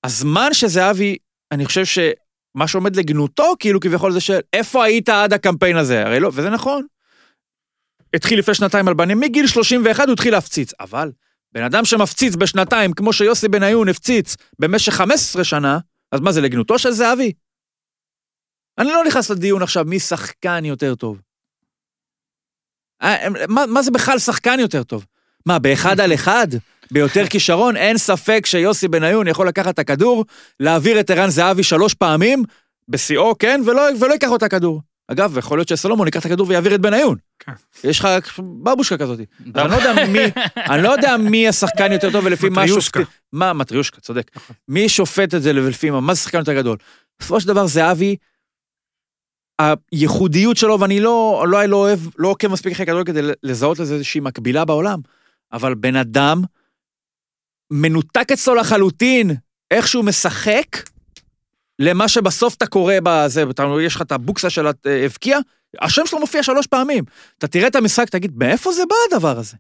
[0.05, 1.17] הזמן שזהבי,
[1.53, 6.07] אני חושב שמה שעומד לגנותו, כאילו כביכול זה של איפה היית עד הקמפיין הזה?
[6.07, 6.87] הרי לא, וזה נכון.
[8.15, 11.11] התחיל לפני שנתיים על בנים, מגיל 31 הוא התחיל להפציץ, אבל
[11.55, 15.79] בן אדם שמפציץ בשנתיים, כמו שיוסי בניון הפציץ במשך 15 שנה,
[16.13, 17.33] אז מה זה לגנותו של זהבי?
[18.79, 21.21] אני לא נכנס לדיון עכשיו מי שחקן יותר טוב.
[23.03, 25.07] אה, מה, מה זה בכלל שחקן יותר טוב?
[25.47, 26.47] מה, באחד על אחד?
[26.91, 27.77] ביותר כישרון?
[27.77, 30.25] אין ספק שיוסי בניון יכול לקחת את הכדור,
[30.61, 32.43] להעביר את ערן זהבי שלוש פעמים,
[32.89, 34.81] בשיאו, כן, ולא, ולא ייקח לו את הכדור.
[35.09, 37.17] אגב, יכול להיות שסלומון ייקח את הכדור ויעביר את בניון.
[37.39, 37.53] כן.
[37.85, 38.09] יש לך
[38.63, 39.21] בבושקה כזאת.
[39.57, 40.19] אני לא יודע מי,
[40.71, 43.01] אני לא יודע מי השחקן יותר טוב ולפי מה מטריושקה.
[43.01, 43.19] שופטים.
[43.33, 44.31] מה, מטריושקה, צודק.
[44.69, 46.77] מי שופט את זה ולפי מה, מה זה שחקן יותר גדול?
[47.19, 48.17] בסופו של דבר זהבי,
[49.93, 53.95] הייחודיות שלו, ואני לא, לא, לא אוהב, לא עוקב מספיק אחרי כדורגל כדי לזהות לזה
[53.95, 55.01] איזושהי מקבילה בעולם,
[55.53, 56.43] אבל בן אדם
[57.71, 59.31] מנותק אצלו לחלוטין,
[59.71, 60.67] איך שהוא משחק,
[61.79, 64.67] למה שבסוף אתה קורא בזה, אתה, יש לך את הבוקסה של
[65.05, 65.39] הבקיע,
[65.81, 67.05] השם שלו מופיע שלוש פעמים.
[67.39, 69.57] אתה תראה את המשחק, תגיד, מאיפה זה בא הדבר הזה?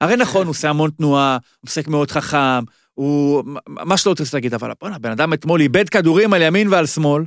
[0.00, 3.44] הרי נכון, הוא עושה המון תנועה, הוא משחק מאוד חכם, הוא...
[3.68, 7.24] מה שלא רוצה להגיד, אבל בוא'נה, הבן אדם אתמול איבד כדורים על ימין ועל שמאל.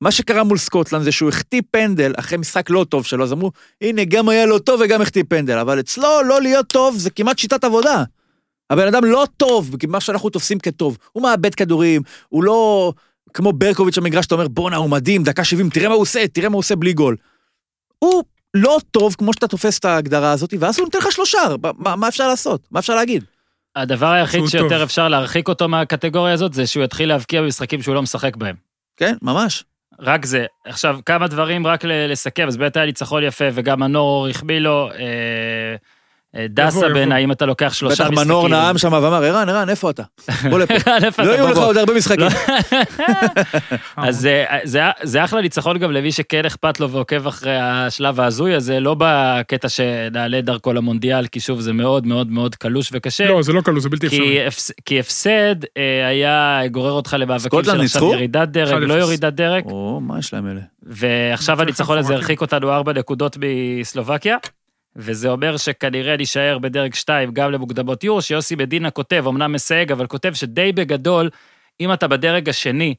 [0.00, 3.52] מה שקרה מול סקוטלנד זה שהוא החטיא פנדל אחרי משחק לא טוב שלו, אז אמרו,
[3.80, 7.38] הנה, גם היה לא טוב וגם החטיא פנדל, אבל אצלו לא להיות טוב זה כמעט
[7.38, 8.04] שיטת עבודה.
[8.70, 10.98] הבן אדם לא טוב, מה שאנחנו תופסים כטוב.
[11.12, 12.92] הוא מאבד כדורים, הוא לא...
[13.36, 16.48] כמו ברקוביץ' במגרש, אתה אומר, בואנה, הוא מדהים, דקה 70, תראה מה הוא עושה, תראה
[16.48, 17.16] מה הוא עושה בלי גול.
[17.98, 18.24] הוא
[18.54, 21.38] לא טוב כמו שאתה תופס את ההגדרה הזאת, ואז הוא נותן לך שלושה,
[21.78, 22.60] מה, מה אפשר לעשות?
[22.70, 23.24] מה אפשר להגיד?
[23.76, 24.82] הדבר היחיד שיותר טוב.
[24.82, 28.56] אפשר להרחיק אותו מהקטגוריה הזאת, זה שהוא יתחיל להבקיע במשחקים שהוא לא משחק בהם.
[28.96, 29.64] כן, ממש.
[30.00, 30.46] רק זה.
[30.64, 34.90] עכשיו, כמה דברים רק לסכם, אז באמת היה ניצחון יפה, וגם מנור החמיא לו.
[34.92, 35.76] אה,
[36.48, 36.88] דסה יבוא.
[36.88, 38.28] בעיניי, אם אתה לוקח שלושה בטח משחקים.
[38.28, 40.02] מנור נאם שם ואמר, ערן, ערן, איפה אתה?
[40.50, 41.22] בוא לפה.
[41.22, 41.30] לא?
[41.30, 41.56] יהיו לך.
[41.58, 42.20] עוד הרבה משחקים.
[42.20, 42.28] לא.
[43.96, 44.58] אז אה,
[45.02, 49.68] זה, אחלה ניצחון גם למי שכן אכפת לו ועוקב אחרי השלב ההזוי הזה, לא בקטע
[49.68, 53.28] שנעלה דרכו למונדיאל, כי שוב, זה מאוד מאוד מאוד קלוש וקשה.
[53.28, 54.26] לא, זה לא קלוש, זה בלתי אפשרי.
[54.26, 58.12] כי, הפס, כי הפסד אה, היה גורר אותך למאבקים של עכשיו?
[58.12, 58.86] ירידת דרג, 1-0.
[58.86, 60.60] לא ירידת דרג, או, מה יש להם אלה?
[60.82, 62.14] ועכשיו הניצחון הזה.
[62.14, 63.36] הרחיק אותנו ארבע נקודות
[63.80, 64.36] מסלובקיה,
[64.96, 68.04] וזה אומר שכנראה נישאר בדרג 2 גם למוקדמות.
[68.04, 71.30] יורו, שיוסי מדינה כותב, אמנם מסייג, אבל כותב שדי בגדול,
[71.80, 72.94] אם אתה בדרג השני,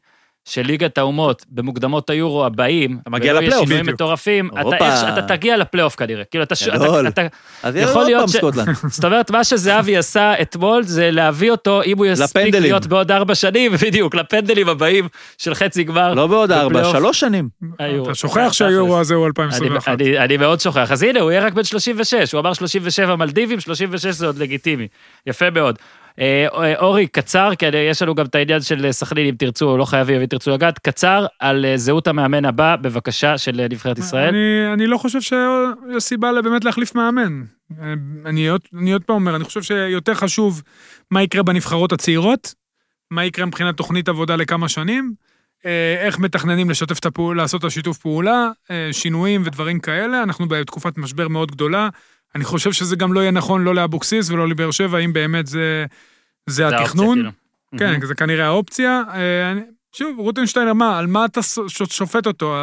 [0.50, 3.60] של ליגת האומות במוקדמות היורו הבאים, אתה מגיע לפלייאוף.
[3.64, 3.96] שינויים בדיוק.
[3.96, 4.76] מטורפים, אתה, הופה.
[4.78, 6.24] איך, ש- אתה תגיע לפלייאוף כנראה.
[6.24, 7.08] כאילו, אתה, גדול.
[7.08, 8.76] אתה, אתה, אז יכול יהיה עוד להיות פעם ש- סקוטלנד.
[8.96, 12.56] זאת אומרת, מה שזהבי עשה אתמול זה להביא אותו, אם הוא יספיק.
[12.56, 16.14] להיות בעוד ארבע שנים, בדיוק, לפנדלים הבאים של חצי גמר.
[16.14, 16.84] לא בעוד ארבע.
[16.92, 17.50] שלוש שנים.
[17.80, 18.06] היורו.
[18.06, 19.88] אתה שוכח שהיורו הזה הוא אני, 2021.
[20.02, 20.92] אני, אני מאוד שוכח.
[20.92, 24.88] אז הנה, הוא יהיה רק בן 36, הוא אמר 37 מלדיבים, 36 זה עוד לגיטימי.
[25.28, 25.80] יפה מאוד.
[26.20, 29.36] אה, אה, אורי, קצר, כי אני- יש לנו גם את העניין של אה, סכנין, אם
[29.40, 34.28] תרצו, לא חייבים, אם תרצו לגעת, קצר על זהות המאמן הבא, בבקשה, של נבחרת ישראל.
[34.30, 37.44] אני, אני לא חושב שיש סיבה באמת להחליף מאמן.
[37.82, 37.94] אה,
[38.26, 40.62] אני עוד, אני עוד פעם אומר, אני חושב שיותר חשוב
[41.12, 42.54] מה יקרה בנבחרות הצעירות,
[43.12, 45.14] מה יקרה מבחינת תוכנית עבודה לכמה שנים,
[46.06, 48.50] איך מתכננים לשתף את הפעולה, לעשות את השיתוף פעולה,
[48.92, 50.24] שינויים ודברים כאלה.
[50.24, 51.90] אנחנו בתקופת משבר מאוד גדולה.
[52.36, 55.86] אני חושב שזה גם לא יהיה נכון לא לאבוקסיס ולא לבאר שבע, אם באמת זה,
[56.46, 57.18] זה זה האופציה, התכנון.
[57.18, 57.32] כאילו.
[57.78, 59.02] כן, זה כנראה האופציה.
[59.14, 59.62] אה, אני-
[59.96, 61.42] שוב, רוטנשטיינר, מה, על מה אתה
[61.88, 62.56] שופט אותו?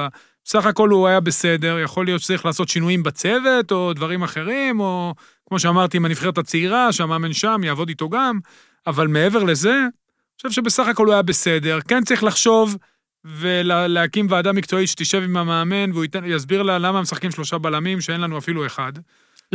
[0.45, 5.15] בסך הכל הוא היה בסדר, יכול להיות שצריך לעשות שינויים בצוות, או דברים אחרים, או
[5.49, 8.39] כמו שאמרתי, עם הנבחרת הצעירה, שהמאמן שם יעבוד איתו גם,
[8.87, 9.89] אבל מעבר לזה, אני
[10.37, 11.79] חושב שבסך הכל הוא היה בסדר.
[11.89, 12.77] כן צריך לחשוב
[13.25, 18.21] ולהקים ועדה מקצועית שתשב עם המאמן, והוא ייתן, יסביר לה למה משחקים שלושה בלמים, שאין
[18.21, 18.93] לנו אפילו אחד.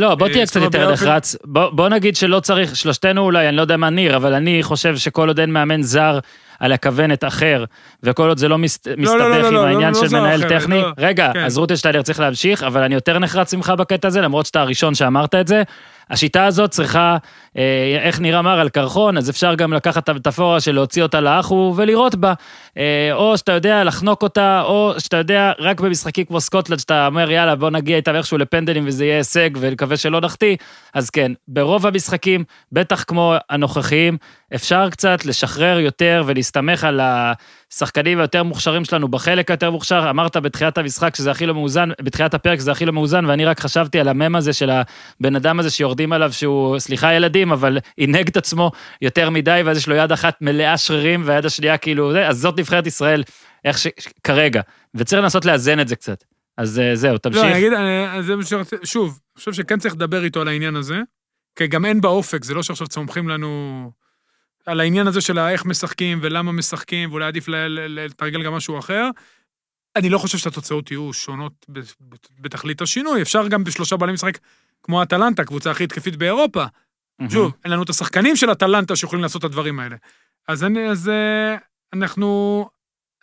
[0.00, 1.36] לא, בוא אה, תהיה קצת יותר נחרץ.
[1.44, 4.96] בוא בוא נגיד שלא צריך, שלושתנו אולי, אני לא יודע מה ניר, אבל אני חושב
[4.96, 6.18] שכל עוד אין מאמן זר
[6.60, 7.64] על הכוונת אחר,
[8.02, 10.58] וכל עוד זה לא מס- לא, מסתבך לא, עם לא, העניין לא של מנהל אחר,
[10.58, 10.88] טכני, לא.
[10.98, 11.44] רגע, כן.
[11.44, 15.34] אז רוטנשטיינר צריך להמשיך, אבל אני יותר נחרץ ממך בקטע הזה, למרות שאתה הראשון שאמרת
[15.34, 15.62] את זה.
[16.10, 17.16] השיטה הזאת צריכה,
[18.00, 21.74] איך ניר אמר, על קרחון, אז אפשר גם לקחת את המטאפורה של להוציא אותה לאחו
[21.76, 22.32] ולירות בה.
[22.78, 27.30] אה, או שאתה יודע לחנוק אותה, או שאתה יודע, רק במשחקים כמו סקוטלנד, שאתה אומר,
[27.30, 30.56] יאללה, בוא נגיע איתם איכשהו לפנדלים וזה יהיה הישג, ונקווה שלא נחטיא,
[30.94, 34.16] אז כן, ברוב המשחקים, בטח כמו הנוכחיים,
[34.54, 40.10] אפשר קצת לשחרר יותר ולהסתמך על השחקנים היותר מוכשרים שלנו בחלק היותר מוכשר.
[40.10, 43.60] אמרת בתחילת המשחק שזה הכי לא מאוזן, בתחילת הפרק שזה הכי לא מאוזן, ואני רק
[43.60, 48.28] חשבתי על המם הזה של הבן אדם הזה שיורדים עליו שהוא, סליחה ילדים, אבל עינג
[48.28, 48.70] את עצמו
[49.02, 52.58] יותר מדי, ואז יש לו יד אחת מלאה שרירים והיד השנייה כאילו זה, אז זאת
[52.58, 53.22] נבחרת ישראל,
[53.64, 53.86] איך ש...
[54.24, 54.60] כרגע,
[54.94, 56.24] וצריך לנסות לאזן את זה קצת.
[56.56, 57.42] אז אה, זהו, תמשיך.
[57.42, 60.48] לא, אני אגיד, אני- זה מה שרציתי, שוב, אני חושב שכן צריך לדבר איתו על
[60.48, 61.00] העניין הזה,
[61.56, 63.90] כי גם אין באופק, זה לא שעכשיו צומחים לנו
[64.66, 67.48] על העניין הזה של איך משחקים ולמה משחקים, ואולי עדיף
[67.88, 69.08] לתרגל גם משהו אחר.
[69.96, 71.66] אני לא חושב שהתוצאות יהיו שונות
[72.40, 74.38] בתכלית השינוי, אפשר גם בשלושה בעלים לשחק
[74.82, 76.64] כמו אטלנטה, קבוצה הכי התקפית באירופה.
[77.28, 79.96] שוב, אין לנו את השחקנים של אטלנטה שיכולים לעשות את הדברים האלה.
[80.48, 81.56] אז, אני, אז אה,
[81.92, 82.68] אנחנו...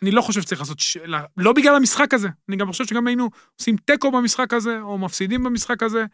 [0.02, 0.80] אני לא חושב שצריך לעשות...
[0.80, 0.98] ש...
[1.38, 2.28] לא, בגלל המשחק הזה.
[2.50, 3.30] אני גם חושב שגם היינו
[3.60, 6.06] עושים תיקו במשחק הזה, או מפסידים במשחק הזה.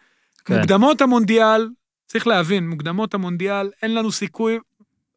[0.45, 0.57] כן.
[0.57, 1.69] מוקדמות המונדיאל,
[2.07, 4.59] צריך להבין, מוקדמות המונדיאל, אין לנו סיכוי,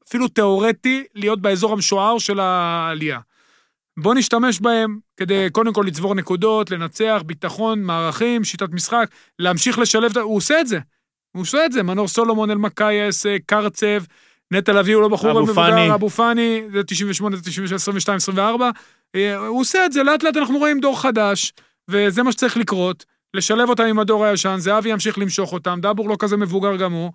[0.08, 3.20] אפילו תיאורטי, להיות באזור המשוער של העלייה.
[3.96, 10.18] בוא נשתמש בהם כדי קודם כל לצבור נקודות, לנצח, ביטחון, מערכים, שיטת משחק, להמשיך לשלב,
[10.18, 10.78] הוא עושה את זה.
[11.36, 14.02] הוא עושה את זה, מנור סולומון, אלמקייס, אה, קרצב,
[14.50, 15.94] נטע לביא הוא לא בחור מבוגר.
[15.94, 18.70] אבו פאני, זה 98, זה 96, 22, 24.
[19.14, 21.52] אה, הוא עושה את זה, לאט לאט אנחנו רואים דור חדש,
[21.90, 26.16] וזה מה שצריך לקרות, לשלב אותם עם הדור הישן, זהבי ימשיך למשוך אותם, דאבור לא
[26.18, 27.12] כזה מבוגר גם הוא.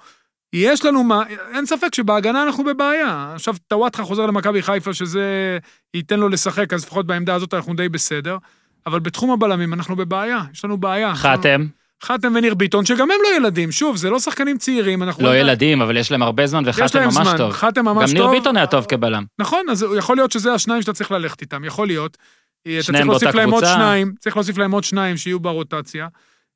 [0.53, 3.32] יש לנו מה, אין ספק שבהגנה אנחנו בבעיה.
[3.36, 5.57] עכשיו טוואטחה חוזר למכבי חיפה, שזה
[5.93, 8.38] ייתן לו לשחק, אז לפחות בעמדה הזאת אנחנו די בסדר.
[8.86, 11.15] אבל בתחום הבלמים אנחנו בבעיה, יש לנו בעיה.
[11.15, 11.65] חתם,
[12.04, 15.24] חתם וניר ביטון, שגם הם לא ילדים, שוב, זה לא שחקנים צעירים, אנחנו...
[15.24, 17.52] לא ילדים, אבל יש להם הרבה זמן, וחתם ממש זמן, טוב.
[17.52, 18.32] חתם גם ממש ניר טוב.
[18.32, 19.24] ביטון היה טוב כבלם.
[19.39, 22.18] נכון, אז יכול להיות שזה השניים שאתה צריך ללכת איתם, יכול להיות.
[22.62, 23.76] אתה צריך שניהם להוסיף באותה להם עוד קבוצה.
[23.76, 26.08] שניים, צריך להוסיף להם עוד שניים שיהיו ברוטציה.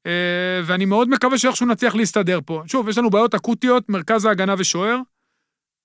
[0.06, 2.64] אה, ואני מאוד מקווה שאיכשהו נצליח להסתדר פה.
[2.68, 5.00] שוב, יש לנו בעיות אקוטיות, מרכז ההגנה ושוער.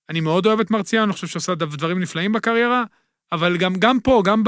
[0.09, 2.83] אני מאוד אוהב את מרציאן, אני חושב שעושה דברים נפלאים בקריירה,
[3.31, 4.43] אבל גם, גם פה, גם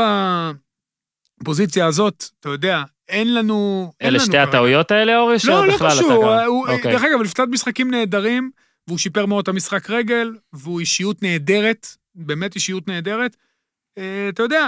[1.41, 3.91] בפוזיציה הזאת, אתה יודע, אין לנו...
[3.99, 4.37] אין אלה לנו שתי.
[4.37, 5.35] הטעויות האלה, אורי?
[5.47, 6.25] לא, לא קשור.
[6.47, 6.91] אוקיי.
[6.91, 8.51] דרך אגב, לפתת משחקים נהדרים,
[8.87, 13.35] והוא שיפר מאוד את המשחק רגל, והוא אישיות נהדרת, באמת אישיות נהדרת.
[13.97, 14.67] אה, אתה יודע,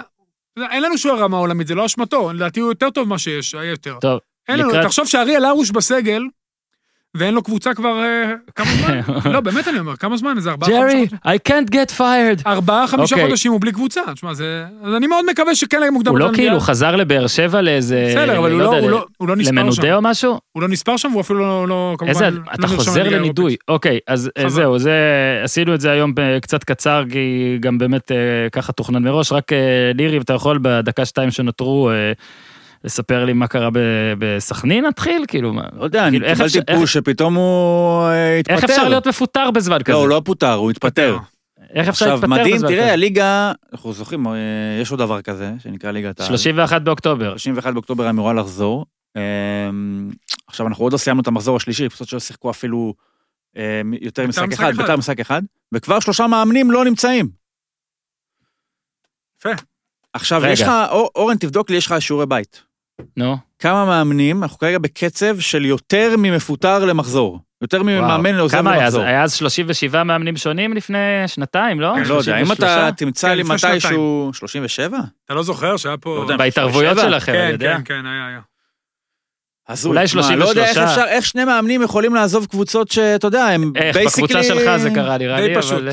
[0.71, 3.69] אין לנו שוער רמה עולמית, זה לא אשמתו, לדעתי הוא יותר טוב ממה שיש, היה
[3.69, 3.97] יותר.
[4.01, 6.21] טוב, אין לנו, לקראת- תחשוב שאריאל הרוש בסגל,
[7.15, 8.99] ואין לו קבוצה כבר אה, כמה זמן?
[9.33, 10.33] לא, באמת אני אומר, כמה זמן?
[10.37, 11.17] איזה ארבעה, חמישה ג'רי, חודשים?
[11.25, 12.41] I can't get fired.
[12.47, 13.27] ארבעה, חמישה אוקיי.
[13.27, 14.01] חודשים הוא בלי קבוצה.
[14.13, 14.63] תשמע, זה...
[14.83, 16.11] אז אני מאוד מקווה שכן יהיה מוקדם.
[16.11, 16.29] הוא לא.
[16.33, 18.07] כאילו חזר לבאר שבע לאיזה...
[18.11, 19.57] בסדר, אבל הוא לא- הוא לא- הוא לא נספר שם.
[19.59, 20.39] למנודה או משהו?
[20.51, 23.55] הוא לא נספר שם, והוא אפילו לא, לא איזה, לא אתה חוזר לנידוי.
[23.67, 24.49] אוקיי, אז אה.
[24.49, 24.91] זהו, זה,
[25.43, 27.19] עשינו את זה היום ב- קצת קצר, כי
[27.59, 28.17] גם באמת אה,
[28.51, 29.31] ככה תוכנן מראש.
[29.31, 29.57] רק אה,
[29.95, 32.11] לירי, אתה יכול בדקה-שתיים שנותרו, אה,
[32.85, 33.69] לספר לי מה קרה
[34.19, 35.25] בסכנין, נתחיל?
[35.27, 38.55] כאילו, מה- לא יודע, אני כאילו, קיבלתי פוש שפתאום הוא אה, התפטר.
[38.55, 39.93] איך אפשר להיות מפוטר בזמן כזה?
[39.93, 41.17] לא, הוא לא פוטר, הוא התפטר.
[41.73, 42.93] איך אפשר עכשיו, להתפטר מדהים, בזמן תראה, כזה?
[42.93, 44.33] הליגה, אנחנו זוכרים, אה,
[44.81, 46.29] יש עוד דבר כזה, שנקרא ליגת העל.
[46.29, 47.29] 31 באוקטובר.
[47.37, 48.85] 31 באוקטובר אמורה לחזור.
[49.17, 49.21] אה,
[50.47, 52.93] עכשיו, אנחנו עוד לא סיימנו את המחזור השלישי, פשוט שלא שיחקו אפילו
[54.01, 54.75] יותר בית"ר משחק אחד.
[54.77, 55.41] בית"ר משחק אחד,
[55.73, 57.29] וכבר שלושה מאמנים לא נמצאים.
[59.39, 59.49] יפה.
[60.13, 60.45] עכשיו.
[60.45, 62.63] יש לך, אור- אורן, תבדוק לי, יש לך שיעורי בית.
[63.17, 67.39] נו, כמה מאמנים, אנחנו כרגע בקצב של יותר ממפוטר למחזור.
[67.61, 68.79] יותר ממאמן לעוזב כמה היה?
[68.79, 69.03] אז- למחזור.
[69.03, 71.95] היה אז 37 מאמנים שונים לפני שנתיים, לא?
[71.97, 72.91] אני לא יודע, אם אתה 33?
[72.97, 74.31] תמצא כן, לי מתישהו...
[74.33, 74.97] 37?
[75.25, 76.19] אתה לא זוכר שהיה לא פה...
[76.23, 76.37] יודע.
[76.37, 77.11] בהתערבויות 37?
[77.11, 77.77] שלכם, אני כן, יודע.
[77.77, 78.39] כן, כן, היה, היה.
[79.69, 79.89] הזוי.
[79.89, 80.97] אולי תשמע, לא יודע איך 33.
[80.97, 84.23] אפשר, איך שני מאמנים יכולים לעזוב קבוצות שאתה יודע, הם איך, בייסיקלי...
[84.27, 85.83] בקבוצה שלך זה קרה נראה לי, די פשוט.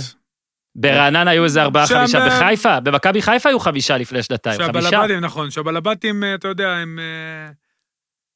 [0.75, 4.91] ברעננה היו איזה ארבעה, שם, חמישה, אה, בחיפה, במכבי חיפה היו חמישה לפני שנתיים, חמישה.
[4.91, 6.99] שהבלבטים, נכון, שהבלבטים, אה, אתה יודע, הם...
[6.99, 7.51] אה,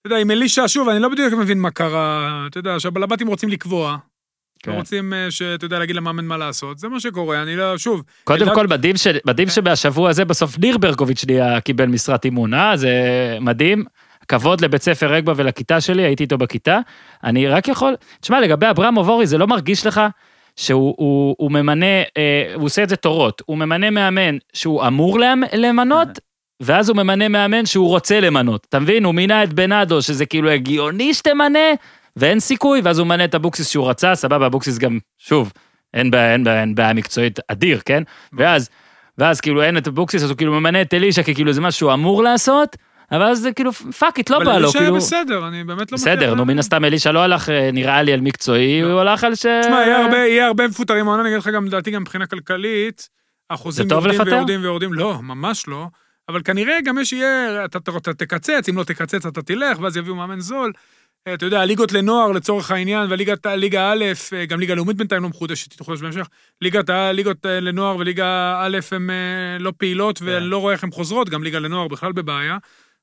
[0.01, 3.49] אתה יודע, עם אלישע, שוב, אני לא בדיוק מבין מה קרה, אתה יודע, שהבלבטים רוצים
[3.49, 3.97] לקבוע.
[4.63, 4.71] כן.
[4.71, 8.43] לא רוצים, שאתה יודע, להגיד למאמן מה לעשות, זה מה שקורה, אני לא, שוב, קודם
[8.43, 12.77] אלדד- כל, מדהים ש- מדהים שבשבוע הזה בסוף ניר ברקוביץ' נהיה, קיבל משרת אימון, אה?
[12.77, 12.91] זה
[13.41, 13.85] מדהים.
[14.29, 16.79] כבוד לבית ספר רגבה ולכיתה שלי, הייתי איתו בכיתה.
[17.25, 17.95] אני רק יכול...
[18.21, 20.01] תשמע, לגבי אברמוב אורי, זה לא מרגיש לך
[20.57, 21.87] שהוא הוא, הוא ממנה,
[22.17, 26.09] אה, הוא עושה את זה תורות, הוא ממנה מאמן שהוא אמור למ- למנות,
[26.61, 28.67] ואז הוא ממנה מאמן שהוא רוצה למנות.
[28.69, 29.05] אתה מבין?
[29.05, 31.69] הוא מינה את בנאדו, שזה כאילו הגיוני שתמנה,
[32.17, 35.53] ואין סיכוי, ואז הוא ממנה את אבוקסיס שהוא רצה, סבבה, אבוקסיס גם, שוב,
[35.95, 38.03] אין בעיה, אין בעיה, אין בעיה מקצועית אדיר, כן?
[38.33, 38.69] ואז,
[39.19, 41.93] ואז כאילו אין את אבוקסיס, אז הוא כאילו ממנה את אלישע ככאילו זה משהו שהוא
[41.93, 42.77] אמור לעשות,
[43.13, 44.97] אבל אז זה כאילו fuck it, לא אבל בא לו, אלישע היה כאילו...
[44.97, 45.99] בסדר, אני באמת לא...
[45.99, 46.59] בסדר, מצליח נו מן.
[46.59, 48.93] הסתם אלישע לא הלך אה, נראה לי על מקצועי, לא.
[48.93, 49.39] הוא הלך על ש...
[49.39, 53.09] תשמע, יהיה הרבה, מפוטרים אני אגיד לך גם, לדעתי גם מבחינה כלכלית,
[53.49, 54.21] אחוזים יורדים?
[54.27, 55.87] ויורדים ויורדים, לא, ממש לא,
[56.29, 59.97] אבל כנראה גם יש יהיה, אתה, אתה, אתה תקצץ, אם לא תקצץ אתה תלך, ואז
[59.97, 60.73] יביאו מאמן זול.
[61.27, 65.23] אה, אתה יודע, הליגות לנוער לצורך העניין, והליגת ליגה א', אה, גם ליגה לאומית בינתיים
[65.23, 66.27] לא מחודשת, היא תחודש בהמשך.
[66.63, 69.11] ליגת ליגות לנוער וליגה א' הן
[69.61, 72.59] לא פעילות, ואני לא רואה איך הן חוזרות, גם ליגה לנוער בכלל בבעיה.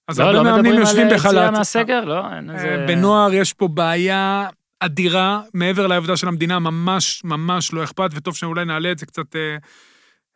[0.08, 1.52] אז לא, הרבה לא מאמנים מדברים יושבים על יציאה בחל"ת.
[1.58, 2.24] מהסגר, לא?
[2.36, 2.86] אין אה, איזה...
[2.88, 4.48] בנוער יש פה בעיה
[4.80, 9.36] אדירה, מעבר לעבודה של המדינה, ממש ממש לא אכפת, וטוב שאולי נעלה את זה קצת,
[9.36, 9.56] אה,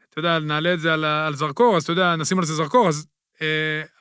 [0.10, 2.88] אתה יודע, נעלה את זה על, על זרקור, אז אתה יודע, נשים על זה זרקור,
[2.88, 3.06] אז
[3.42, 3.48] אה,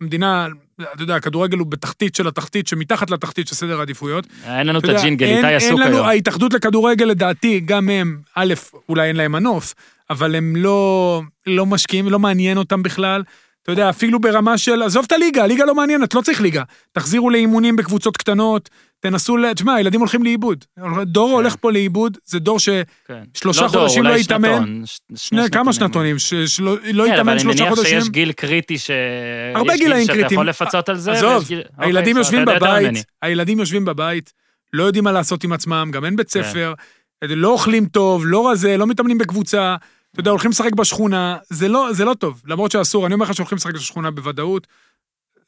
[0.00, 0.46] המדינה,
[0.94, 4.26] אתה יודע, הכדורגל הוא בתחתית של התחתית, שמתחת לתחתית של סדר העדיפויות.
[4.44, 6.06] אין לנו את הג'ינגל, אין- איתי אין עסוק לנו, היום.
[6.06, 8.54] ההתאחדות לכדורגל, לדעתי, גם הם, א',
[8.88, 9.74] אולי אין להם מנוף,
[10.10, 13.22] אבל הם לא, לא משקיעים, לא מעניין אותם בכלל.
[13.66, 16.62] אתה יודע, אפילו ברמה של, עזוב את הליגה, הליגה לא מעניינת, לא צריך ליגה.
[16.92, 20.64] תחזירו לאימונים בקבוצות קטנות, תנסו, תשמע, הילדים הולכים לאיבוד.
[21.02, 22.68] דור הולך פה לאיבוד, זה דור ש...
[22.68, 23.22] כן.
[23.44, 24.82] לא דור, חודשים אולי לא יתאמן.
[24.84, 26.36] ש- שני, כמה שנתונים, שלא
[26.92, 28.00] לא כן, אבל יתאמן אני שלושה מניח חודשים.
[28.00, 28.90] שיש גיל קריטי ש...
[29.54, 30.32] הרבה גילאים שאתה קריטיים.
[30.40, 31.12] יכול לפצות על זה.
[31.12, 32.44] עזוב, גיל- אוקיי, הילדים אתה יושבים.
[32.44, 34.32] בבית, הילדים יושבים בבית,
[34.72, 36.42] לא יודעים מה לעשות עם עצמם, גם אין בית כן.
[36.42, 36.74] ספר,
[37.24, 39.76] לא אוכלים טוב, לא רזה, לא מתאמנים בקבוצה,
[40.16, 43.34] אתה יודע, הולכים לשחק בשכונה, זה לא, זה לא טוב, למרות שאסור, אני אומר לך
[43.34, 44.66] שהולכים לשחק בשכונה בוודאות.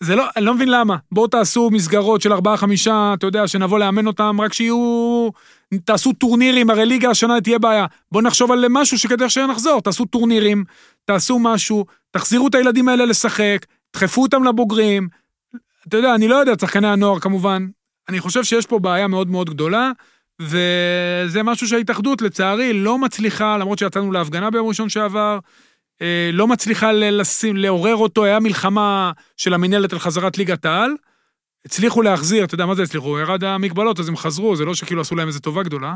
[0.00, 0.96] זה לא, אני לא מבין למה.
[1.12, 5.28] בואו תעשו מסגרות של ארבעה, חמישה, אתה יודע, שנבוא לאמן אותם, רק שיהיו...
[5.84, 7.86] תעשו טורנירים, הרי ליגה השנה תהיה בעיה.
[8.12, 10.64] בואו נחשוב על משהו שכדי שנחזור, תעשו טורנירים,
[11.04, 13.66] תעשו משהו, תחזירו את הילדים האלה לשחק,
[13.96, 15.08] דחפו אותם לבוגרים.
[15.88, 17.66] אתה יודע, אני לא יודע, שחקני הנוער כמובן.
[18.08, 19.90] אני חושב שיש פה בעיה מאוד מאוד גדולה,
[20.40, 25.38] וזה משהו שההתאחדות, לצערי, לא מצליחה, למרות שיצאנו להפגנה ביום ראשון שעבר,
[26.02, 30.90] אה, לא מצליחה לשים, לעורר אותו, היה מלחמה של המינהלת על חזרת ליגת העל.
[31.64, 33.18] הצליחו להחזיר, אתה יודע מה זה הצליחו?
[33.18, 35.94] ירד המגבלות, אז הם חזרו, זה לא שכאילו עשו להם איזו טובה גדולה.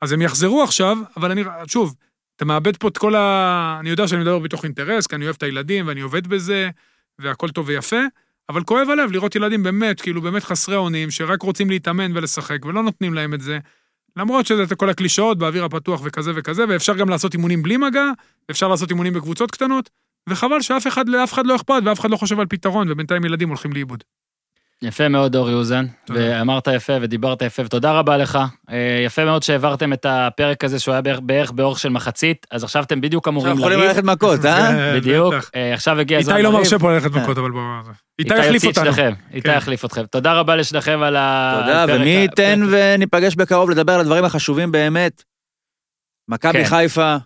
[0.00, 1.94] אז הם יחזרו עכשיו, אבל אני, שוב,
[2.36, 3.76] אתה מאבד פה את כל ה...
[3.80, 6.70] אני יודע שאני מדבר בתוך אינטרס, כי אני אוהב את הילדים ואני עובד בזה,
[7.18, 8.00] והכל טוב ויפה,
[8.48, 12.82] אבל כואב הלב לראות ילדים באמת, כאילו באמת חסרי אונים, שרק רוצים להתאמן ולשחק, ולא
[12.82, 13.58] נותנים להם את זה.
[14.16, 18.04] למרות שזה כל הקלישאות באוויר הפתוח וכזה וכזה, ואפשר גם לעשות אימונים בלי מגע,
[18.50, 19.90] אפשר לעשות אימונים בקבוצות קטנות,
[20.28, 23.72] וחבל שאף אחד, אחד לא אכפת ואף אחד לא חושב על פתרון, ובינתיים ילדים הולכים
[23.72, 24.04] לאיבוד.
[24.82, 25.86] יפה מאוד, אורי אוזן.
[26.04, 26.20] תודה.
[26.22, 28.38] ואמרת יפה ודיברת יפה, ותודה רבה לך.
[28.70, 32.64] אה, יפה מאוד שהעברתם את הפרק הזה, שהוא היה בערך- בערך באורך של מחצית, אז
[32.64, 33.88] עכשיו אתם בדיוק אמורים עכשיו יכולים.
[33.88, 34.68] ללכת מכות, אה?
[34.68, 35.34] כן, בדיוק.
[35.54, 36.52] אה, עכשיו הגיע הזמן איתי לא.
[36.52, 37.60] מרשה פה ללכת מכות, אבל בוא...
[38.18, 38.90] איתי יחליף אותנו.
[39.32, 39.54] איתי כן.
[39.56, 40.04] יחליף אתכם.
[40.06, 41.56] תודה רבה לשניכם על ה...
[41.60, 45.22] תודה, ומי ייתן וניפגש בקרוב לדבר על הדברים החשובים באמת.
[46.28, 46.64] מכבי כן.
[46.64, 47.16] חיפה,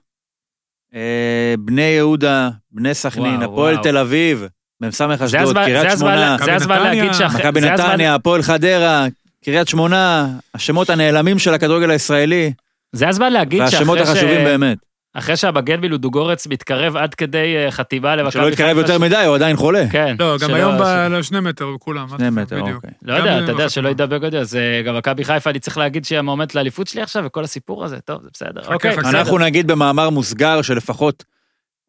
[0.94, 3.76] אה, בני יהודה, בני סכנין, הפועל.
[3.82, 4.46] תל אביב,
[4.80, 7.40] מ"ס זה אשדוד, קריית זה שמונה, זה הזמן להגיד שאחרי...
[7.40, 9.06] מכבי זה נתניה, הפועל חדרה,
[9.44, 12.52] קריית שמונה, השמות הנעלמים של הכדורגל הישראלי,
[12.92, 14.78] זה הזמן להגיד והשמות שאחרי ש- החשובים באמת.
[15.14, 19.56] אחרי שהבגן בלודוגורץ מתקרב עד כדי אה, חטיבה למכבי שלא יתקרב יותר מדי, הוא עדיין
[19.56, 19.84] חולה.
[19.90, 20.16] כן.
[20.20, 22.06] לא, גם היום ש- ב- לא, שני מטר כולם.
[22.16, 22.90] שני מטר, אוקיי.
[23.02, 23.68] לא יודע, אתה יודע.
[23.68, 27.02] שלא ידבק עוד, אז אה, גם מכבי חיפה, אני צריך להגיד שהיא המועמדת לאליפות שלי
[27.02, 28.60] עכשיו, וכל הסיפור הזה, טוב, זה בסדר.
[28.74, 28.96] אוקיי.
[28.98, 31.24] אנחנו נגיד במאמר מוסגר שלפחות,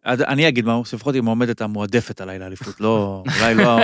[0.07, 3.79] אני אגיד מה, לפחות היא מועמדת המועדפת עליי לאליפות, לא, אולי לא...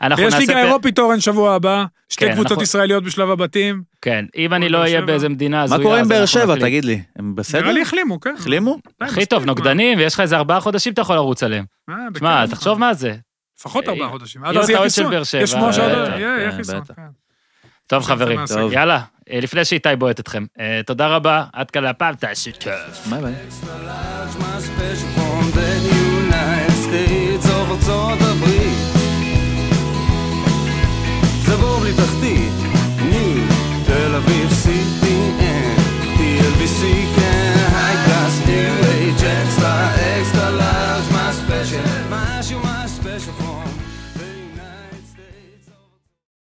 [0.00, 3.82] נעשה ליגה אירופית אורן שבוע הבא, שתי כן, קבוצות ישראליות בשלב הבתים.
[4.02, 5.00] כן, אם אני לא אהיה.
[5.00, 6.54] באיזה מדינה מה הזויה, קורה עם באר שבע.
[6.56, 7.02] תגיד לי?
[7.18, 7.60] הם בסדר?
[7.60, 8.34] נראה לי החלימו, כן.
[8.38, 8.78] החלימו?
[9.00, 9.46] הכי טוב, מה?
[9.46, 11.64] נוגדנים, ויש לך איזה ארבעה חודשים אתה יכול לרוץ עליהם.
[11.90, 13.14] אה, בכיף, תחשוב מה זה.
[13.58, 14.44] לפחות ארבעה אה, חודשים.
[14.44, 15.12] עד אז יהיה חיסון.
[15.42, 16.80] יש שמועה שעוד בטח, יהיה כן, חיסון.
[16.96, 17.02] כן.
[17.86, 18.40] טוב, חברים.
[18.72, 22.72] יאללה, אה, לפני שאיתי בועט אתכם, אה, תודה רבה, עד כאן להפעם, תעשו טוב.
[23.10, 23.34] ביי ביי.
[27.76, 28.78] ארצות הברית.
[31.46, 32.25] זה בור בלי תחתית